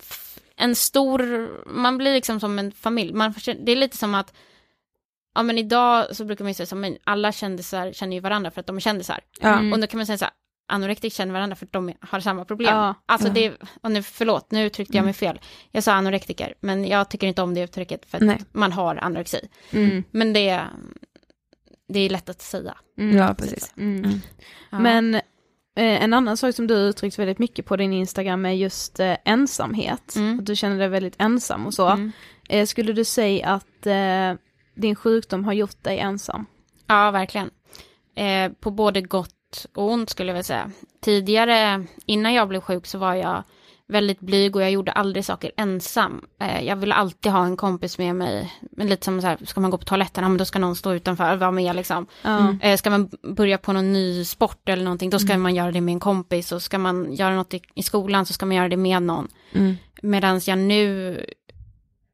[0.57, 3.13] en stor, man blir liksom som en familj.
[3.13, 3.35] Man,
[3.65, 4.33] det är lite som att,
[5.37, 8.51] ja men idag så brukar man ju säga så, men alla kändisar känner ju varandra
[8.51, 9.21] för att de är kändisar.
[9.41, 9.49] Ja.
[9.59, 9.73] Mm.
[9.73, 10.35] Och då kan man säga så här,
[10.69, 12.75] anorektiker känner varandra för att de har samma problem.
[12.75, 12.95] Ja.
[13.07, 13.35] Alltså Ja.
[13.35, 15.41] det, och nu, förlåt, nu uttryckte jag mig fel.
[15.71, 18.39] Jag sa anorektiker, men jag tycker inte om det uttrycket för att Nej.
[18.53, 19.49] man har anorexi.
[19.71, 20.05] Mm.
[20.11, 20.63] Men det,
[21.89, 22.75] det är lätt att säga.
[22.99, 23.17] Mm.
[23.17, 23.73] Ja, precis.
[23.77, 24.11] Mm.
[24.71, 24.79] Ja.
[24.79, 25.23] Men eh,
[25.75, 30.17] en annan sak som du uttryckt väldigt mycket på din Instagram är just eh, ensamhet.
[30.17, 30.39] Mm.
[30.39, 31.89] Att du känner dig väldigt ensam och så.
[31.89, 32.13] Mm.
[32.49, 34.35] Eh, skulle du säga att eh,
[34.77, 36.47] din sjukdom har gjort dig ensam?
[36.87, 37.51] Ja, verkligen.
[38.15, 40.71] Eh, på både gott och ont skulle jag vilja säga.
[41.01, 43.43] Tidigare, innan jag blev sjuk, så var jag
[43.89, 46.25] väldigt blyg och jag gjorde aldrig saker ensam.
[46.41, 48.53] Eh, jag ville alltid ha en kompis med mig.
[48.71, 50.77] Men lite som så här, ska man gå på toaletten, ja, men då ska någon
[50.77, 52.07] stå utanför och vara med liksom.
[52.23, 52.57] Ja.
[52.63, 55.43] Eh, ska man börja på någon ny sport eller någonting, då ska Mm.
[55.43, 56.53] man göra det med en kompis.
[56.53, 59.29] Och ska man göra något i, i skolan så ska man göra det med någon.
[59.53, 59.77] Mm.
[60.03, 61.21] Medan jag nu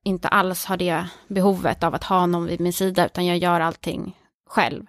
[0.05, 3.61] inte alls har det behovet av att ha någon vid min sida, utan jag gör
[3.61, 4.87] allting själv.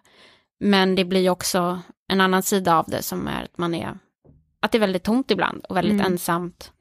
[0.60, 3.98] Men det blir också en annan sida av det som är att man är,
[4.60, 6.12] att det är väldigt tomt ibland och väldigt Mm.
[6.14, 6.72] ensamt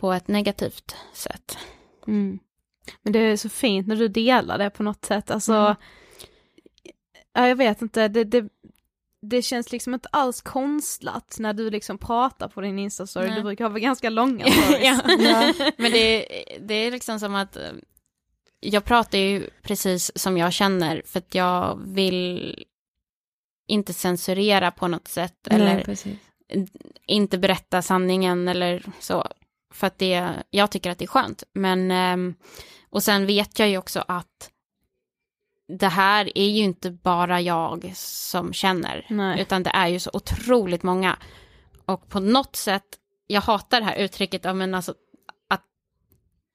[0.00, 1.58] på ett negativt sätt.
[2.06, 2.38] Mm.
[3.02, 5.52] Men det är så fint när du delar det på något sätt, alltså.
[5.52, 5.74] Mm.
[7.32, 8.48] Ja, jag vet inte, det, det,
[9.22, 13.70] det känns liksom inte alls konstlat när du liksom pratar på din Insta-story, du brukar
[13.70, 14.82] ha ganska långa stories.
[14.82, 15.52] ja.
[15.76, 16.26] Men det,
[16.60, 17.72] det är liksom som att eh,
[18.60, 22.64] jag pratar ju precis som jag känner för att jag vill
[23.68, 26.18] inte censurera på något sätt eller Nej, precis.
[27.06, 29.26] inte berätta sanningen eller så.
[29.74, 31.44] För att det, jag tycker att det är skönt.
[31.54, 32.34] Men, ehm,
[32.90, 34.51] och sen vet jag ju också att
[35.78, 39.40] det här är ju inte bara jag som känner, Nej.
[39.40, 41.16] utan det är ju så otroligt många.
[41.84, 42.84] Och på något sätt,
[43.26, 44.94] jag hatar det här uttrycket, men alltså,
[45.48, 45.62] att,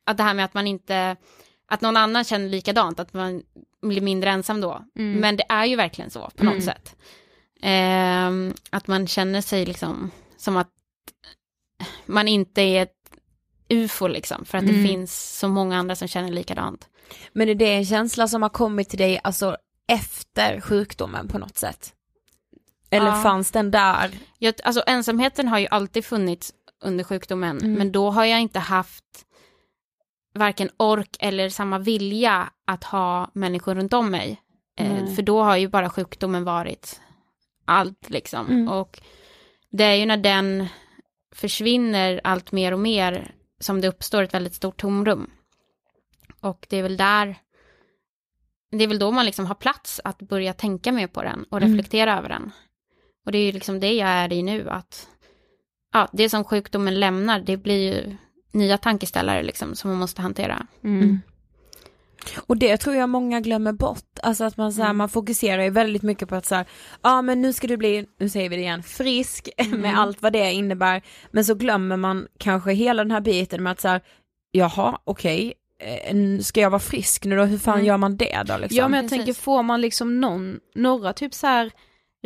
[0.05, 1.15] att det här med att man inte,
[1.67, 3.43] att någon annan känner likadant, att man
[3.81, 4.81] blir mindre ensam då.
[4.95, 5.19] Mm.
[5.19, 6.65] Men det är ju verkligen så på något Mm.
[6.65, 6.95] sätt.
[7.61, 10.69] Ehm, att man känner sig liksom som att
[12.05, 12.93] man inte är ett
[13.69, 14.75] ufo liksom, för att Mm.
[14.83, 16.89] det finns så många andra som känner likadant.
[17.33, 21.57] Men är det en känsla som har kommit till dig alltså efter sjukdomen på något
[21.57, 21.93] sätt?
[22.89, 23.21] Eller Ja.
[23.23, 24.11] fanns den där?
[24.39, 26.53] Jag, alltså ensamheten har ju alltid funnits
[26.83, 27.73] under sjukdomen, Mm.
[27.73, 29.03] men då har jag inte haft
[30.33, 34.41] varken ork eller samma vilja att ha människor runt om mig.
[34.79, 35.15] Eh, Nej.
[35.15, 37.01] för då har ju bara sjukdomen varit
[37.65, 38.47] allt liksom.
[38.47, 38.67] Mm.
[38.69, 39.01] Och
[39.71, 40.67] det är ju när den
[41.35, 45.31] försvinner allt mer och mer som det uppstår ett väldigt stort tomrum.
[46.41, 47.35] Och det är väl där,
[48.71, 51.57] det är väl då man liksom har plats att börja tänka mer på den och
[51.57, 51.69] Mm.
[51.69, 52.51] reflektera över den.
[53.25, 55.07] Och det är ju liksom det jag är i nu, att
[55.93, 58.15] ja, det som sjukdomen lämnar, det blir ju
[58.51, 60.67] nya tankeställare liksom som man måste hantera.
[60.83, 61.19] Mm.
[62.37, 64.97] Och det tror jag många glömmer bort, alltså att man, så här, Mm.
[64.97, 66.65] man fokuserar ju väldigt mycket på att så här,
[67.01, 69.81] ja men nu ska du bli, nu säger vi det igen, frisk Mm.
[69.81, 73.71] med allt vad det innebär, men så glömmer man kanske hela den här biten med
[73.71, 74.01] att så här,
[74.51, 77.43] jaha okej, eh, ska jag vara frisk nu då?
[77.43, 77.85] Hur fan Mm.
[77.85, 78.77] gör man det då liksom?
[78.77, 81.71] Ja men jag tänker, får man liksom någon, några typ så här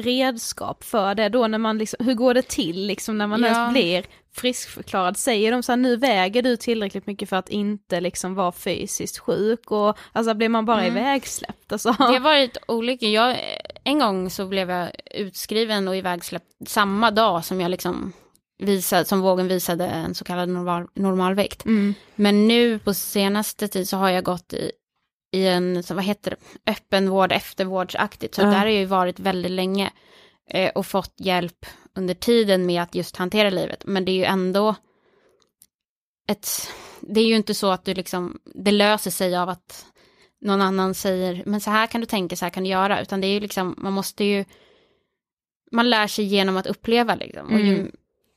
[0.01, 3.47] redskap för det då när man liksom, hur går det till liksom när man Ja.
[3.47, 5.17] ens blir friskförklarad?
[5.17, 9.17] Säger de så här, nu väger du tillräckligt mycket för att inte liksom vara fysiskt
[9.17, 10.97] sjuk och alltså blir man bara Mm.
[10.97, 11.91] ivägsläppt alltså?
[11.97, 13.05] Det har varit olika.
[13.05, 13.37] Jag,
[13.83, 18.13] en gång så blev jag utskriven och ivägsläppt samma dag som jag liksom
[18.61, 21.65] visade, som vågen visade en så kallad normal, normalvikt.
[21.65, 21.93] Mm.
[22.15, 24.71] Men nu på senaste tid så har jag gått i,
[25.33, 28.35] i en, så vad heter det, öppenvård, eftervårdsaktigt.
[28.35, 28.45] Så Ja.
[28.45, 29.91] där har jag ju varit väldigt länge
[30.49, 33.83] eh, och fått hjälp under tiden med att just hantera livet.
[33.85, 34.75] Men det är ju ändå
[36.27, 36.49] ett,
[36.99, 39.85] det är ju inte så att du liksom, det löser sig av att
[40.41, 43.21] någon annan säger, men så här kan du tänka, så här kan du göra, utan
[43.21, 44.45] det är ju liksom, man måste ju,
[45.71, 47.47] man lär sig genom att uppleva liksom.
[47.47, 47.91] Och ju, Mm.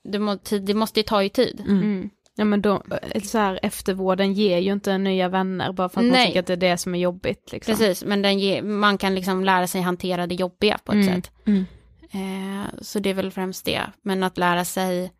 [0.04, 1.60] Det, må, det måste ju ta ju tid.
[1.68, 2.10] Mm.
[2.36, 2.82] Ja men då,
[3.12, 6.26] eh, så här, eftervården ger ju inte nya vänner bara för att man Nej.
[6.26, 7.52] tycker att det är det som är jobbigt.
[7.52, 7.72] Liksom.
[7.72, 11.22] Precis, men den ger, man kan liksom lära sig hantera det jobbiga på ett Mm.
[11.22, 11.30] sätt.
[11.46, 11.64] Mm.
[12.10, 13.82] Eh, så det är väl främst det.
[14.02, 15.12] Men att lära sig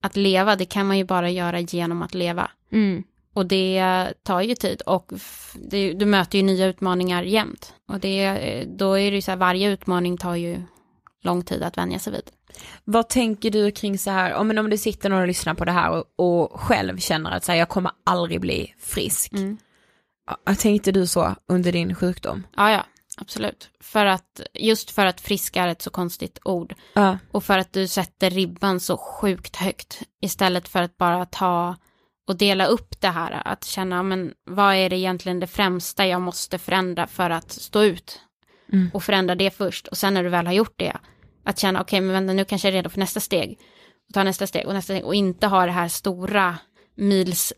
[0.00, 2.50] att leva, det kan man ju bara göra genom att leva.
[2.72, 3.02] Mm.
[3.34, 5.12] Och det tar ju tid och
[5.54, 7.74] det, du möter ju nya utmaningar jämt.
[7.88, 10.62] Och det, eh, då är det ju så här, varje utmaning tar ju
[11.22, 12.30] lång tid att vänja sig vid.
[12.84, 15.72] Vad tänker du kring så här, om, om du sitter någon och lyssnar på det
[15.72, 19.32] här och, och själv känner att så här, jag kommer aldrig bli frisk.
[19.32, 19.58] Mm.
[20.58, 22.46] Tänkte du så under din sjukdom?
[22.56, 22.84] Ja, ja,
[23.16, 23.70] absolut.
[23.80, 26.74] För att, just för att frisk är ett så konstigt ord.
[26.94, 27.18] Ja.
[27.30, 30.02] Och för att du sätter ribban så sjukt högt.
[30.20, 31.76] Istället för att bara ta
[32.28, 33.42] och dela upp det här.
[33.44, 37.82] Att känna, men vad är det egentligen det främsta jag måste förändra för att stå
[37.82, 38.20] ut?
[38.72, 38.90] Mm.
[38.94, 39.86] Och förändra det först.
[39.86, 40.96] Och sen när du väl har gjort det.
[41.50, 43.58] Att känna, okej, men vänta, nu kanske jag är redo för nästa steg.
[44.08, 45.04] Och ta nästa steg och nästa steg.
[45.04, 46.58] Och inte ha det här stora
[46.94, 47.52] mils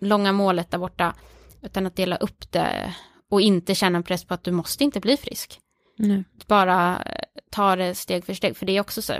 [0.00, 1.14] långa målet där borta.
[1.62, 2.94] Utan att dela upp det.
[3.30, 5.60] Och inte känna en press på att du måste inte bli frisk
[5.98, 6.24] Nej.
[6.46, 8.56] bara eh, ta det steg för steg.
[8.56, 9.12] För det är också så,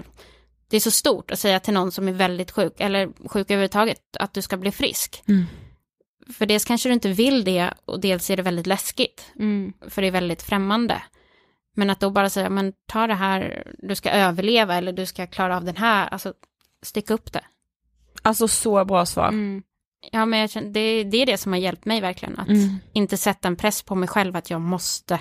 [0.69, 4.01] det är så stort att säga till någon som är väldigt sjuk, eller sjuk överhuvudtaget,
[4.19, 5.23] att du ska bli frisk.
[5.29, 5.45] Mm.
[6.33, 9.33] För dels kanske du inte vill det, och dels är det väldigt läskigt.
[9.39, 9.73] Mm.
[9.89, 11.03] För det är väldigt främmande.
[11.75, 15.27] Men att då bara säga, men ta det här, du ska överleva, eller du ska
[15.27, 16.35] klara av den här, alltså
[16.83, 17.45] sticka upp det.
[18.23, 19.29] Alltså så bra svar.
[19.29, 19.63] Mm.
[20.13, 22.77] Ja, men jag känner, det, det är det som har hjälpt mig verkligen, att Mm.
[22.93, 25.21] inte sätta en press på mig själv att jag måste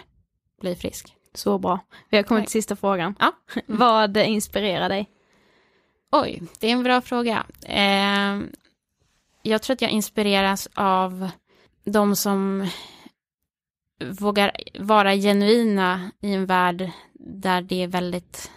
[0.62, 1.16] bli frisk.
[1.34, 1.80] Så bra.
[2.10, 3.16] Vi har kommit till sista frågan.
[3.20, 3.32] Ja.
[3.66, 5.10] Vad inspirerar dig?
[6.12, 7.46] Oj, det är en bra fråga.
[7.66, 8.40] Eh,
[9.42, 11.30] jag tror att jag inspireras av
[11.84, 12.68] de som
[14.02, 18.52] vågar vara genuina i en värld där det är väldigt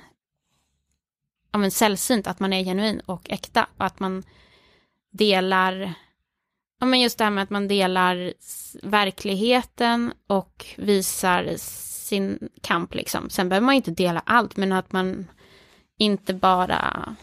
[1.53, 3.67] ja, men sällsynt att man är genuin och äkta.
[3.77, 4.23] Och att man
[5.13, 5.95] delar,
[6.81, 8.33] ja men just det här med att man delar
[8.83, 13.31] verkligheten och visar sin kamp liksom.
[13.31, 15.27] Sen behöver man inte dela allt, men att man
[15.99, 17.17] inte bara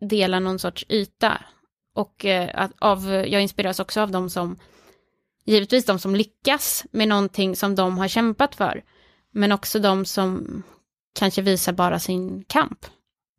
[0.00, 1.42] delar någon sorts yta.
[1.94, 4.56] Och eh, att av, jag inspireras också av de som,
[5.44, 8.82] givetvis de som lyckas med någonting som de har kämpat för.
[9.32, 10.62] Men också de som
[11.18, 12.86] kanske visar bara sin kamp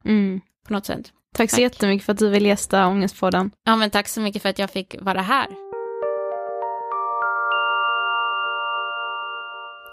[0.05, 0.41] Mm.
[0.67, 1.11] på något sätt.
[1.35, 1.61] Tack så Tack.
[1.61, 3.51] jättemycket för att du vill gästa Ångestpodden.
[3.65, 5.47] Ja men tack så mycket för att jag fick vara här.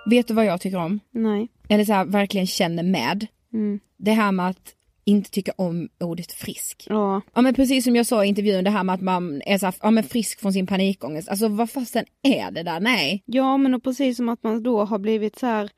[0.07, 1.01] Vet du vad jag tycker om?
[1.11, 1.49] Nej.
[1.69, 3.27] Eller så här, verkligen känner med.
[3.53, 3.81] Mm.
[3.97, 4.75] Det här med att
[5.09, 6.87] inte tycka om ordet frisk.
[6.91, 7.21] Ja.
[7.35, 9.67] Ja men precis som jag sa i intervjun, det här med att man är så
[9.67, 11.29] här, ja, men frisk från sin panikångest.
[11.29, 12.81] Alltså vad fasen är det där?
[12.81, 13.23] Nej.
[13.27, 15.71] Ja men och precis som att man då har blivit så här,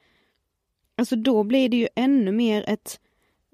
[0.97, 3.01] alltså då blir det ju ännu mer ett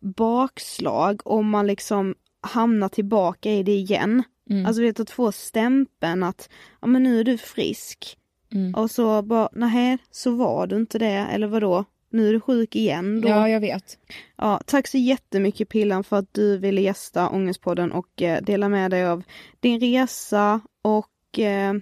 [0.03, 4.23] bakslag om man liksom hamnar tillbaka i det igen.
[4.51, 4.67] Mm.
[4.67, 6.49] Alltså vet att få stämpeln att,
[6.81, 8.19] ja men nu är du frisk.
[8.53, 8.75] Mm.
[8.75, 11.85] Och så bara, nej så var du inte det, eller vadå?
[12.17, 13.29] Nu är du sjuk igen då.
[13.29, 13.99] Ja jag vet.
[14.37, 18.91] Ja, tack så jättemycket Pillan för att du ville gästa Ångestpodden och eh, dela med
[18.91, 19.23] dig av
[19.61, 21.75] din resa och eh,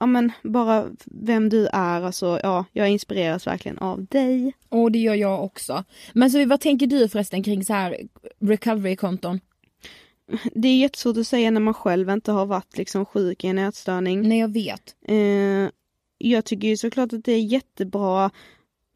[0.00, 2.02] ja men bara vem du är.
[2.02, 4.52] Alltså ja, jag inspireras verkligen av dig.
[4.68, 5.84] Och det gör jag också.
[6.12, 7.96] Men så vad tänker du förresten kring så här
[8.40, 9.40] recovery-konton?
[10.54, 13.58] Det är jättesvårt att säga när man själv inte har varit liksom sjuk i en
[13.58, 14.28] ätstörning.
[14.28, 14.96] Nej jag vet.
[15.08, 15.70] Eh,
[16.18, 18.30] jag tycker ju såklart att det är jättebra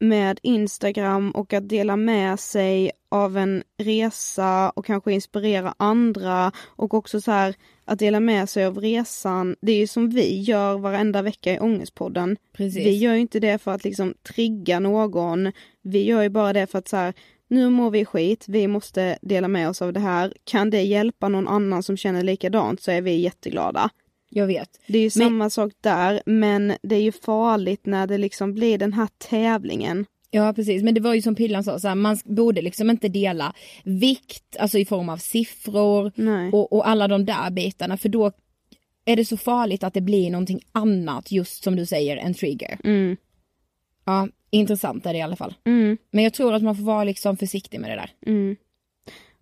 [0.01, 6.93] med Instagram och att dela med sig av en resa och kanske inspirera andra och
[6.93, 9.55] också så här att dela med sig av resan.
[9.61, 12.37] Det är ju som vi gör varenda vecka i Ångestpodden.
[12.53, 12.85] Precis.
[12.85, 15.51] Vi gör inte det för att liksom trigga någon.
[15.81, 17.13] Vi gör ju bara det för att så här,
[17.47, 20.33] nu mår vi skit, vi måste dela med oss av det här.
[20.43, 23.89] Kan det hjälpa någon annan som känner likadant så är vi jätteglada.
[24.33, 24.79] Jag vet.
[24.87, 28.53] Det är ju Men- samma sak där, men det är ju farligt när det liksom
[28.53, 30.05] blir den här tävlingen.
[30.29, 33.07] Ja precis, men det var ju som Pillan sa, så här, man borde liksom inte
[33.07, 33.53] dela
[33.83, 36.11] vikt, alltså i form av siffror
[36.53, 38.31] och, och alla de där bitarna för då
[39.05, 42.77] är det så farligt att det blir någonting annat just som du säger, en trigger.
[42.83, 43.17] Mm.
[44.05, 45.53] Ja, intressant är det i alla fall.
[45.65, 45.97] Mm.
[46.11, 48.11] Men jag tror att man får vara liksom försiktig med det där.
[48.25, 48.55] Mm.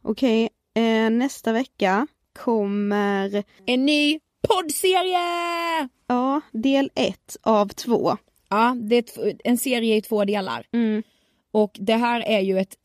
[0.01, 2.07] Okej, eh, nästa vecka
[2.39, 5.89] kommer en ny poddserie!
[6.07, 8.17] Ja, del ett av två.
[8.49, 10.65] Ja, det är en serie i två delar.
[10.71, 11.03] Mm.
[11.51, 12.75] Och det här är ju ett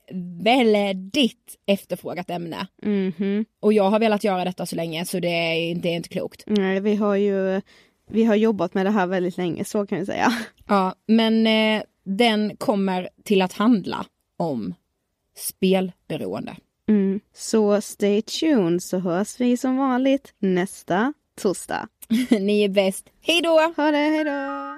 [0.43, 2.67] väldigt efterfrågat ämne.
[2.83, 3.45] Mhm.
[3.61, 6.43] Och jag har velat göra detta så länge så det är, det är inte klokt.
[6.47, 7.61] Nej, vi har ju
[8.11, 10.33] vi har jobbat med det här väldigt länge, så kan vi säga.
[10.69, 14.75] Ja, men eh, den kommer till att handla om
[15.37, 16.57] spelberoende.
[16.89, 17.21] Mm.
[17.35, 21.89] Så stay tuned så hörs vi som vanligt nästa torsdag.
[22.31, 23.05] Ni är bäst.
[23.21, 23.73] Hej då!
[23.77, 24.75] Ha det, hej då!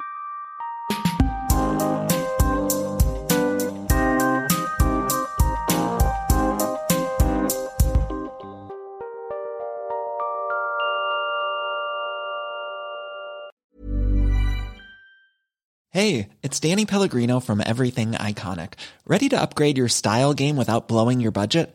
[15.96, 18.74] Hey, it's Danny Pellegrino from Everything Iconic.
[19.06, 21.74] Ready to upgrade your style game without blowing your budget?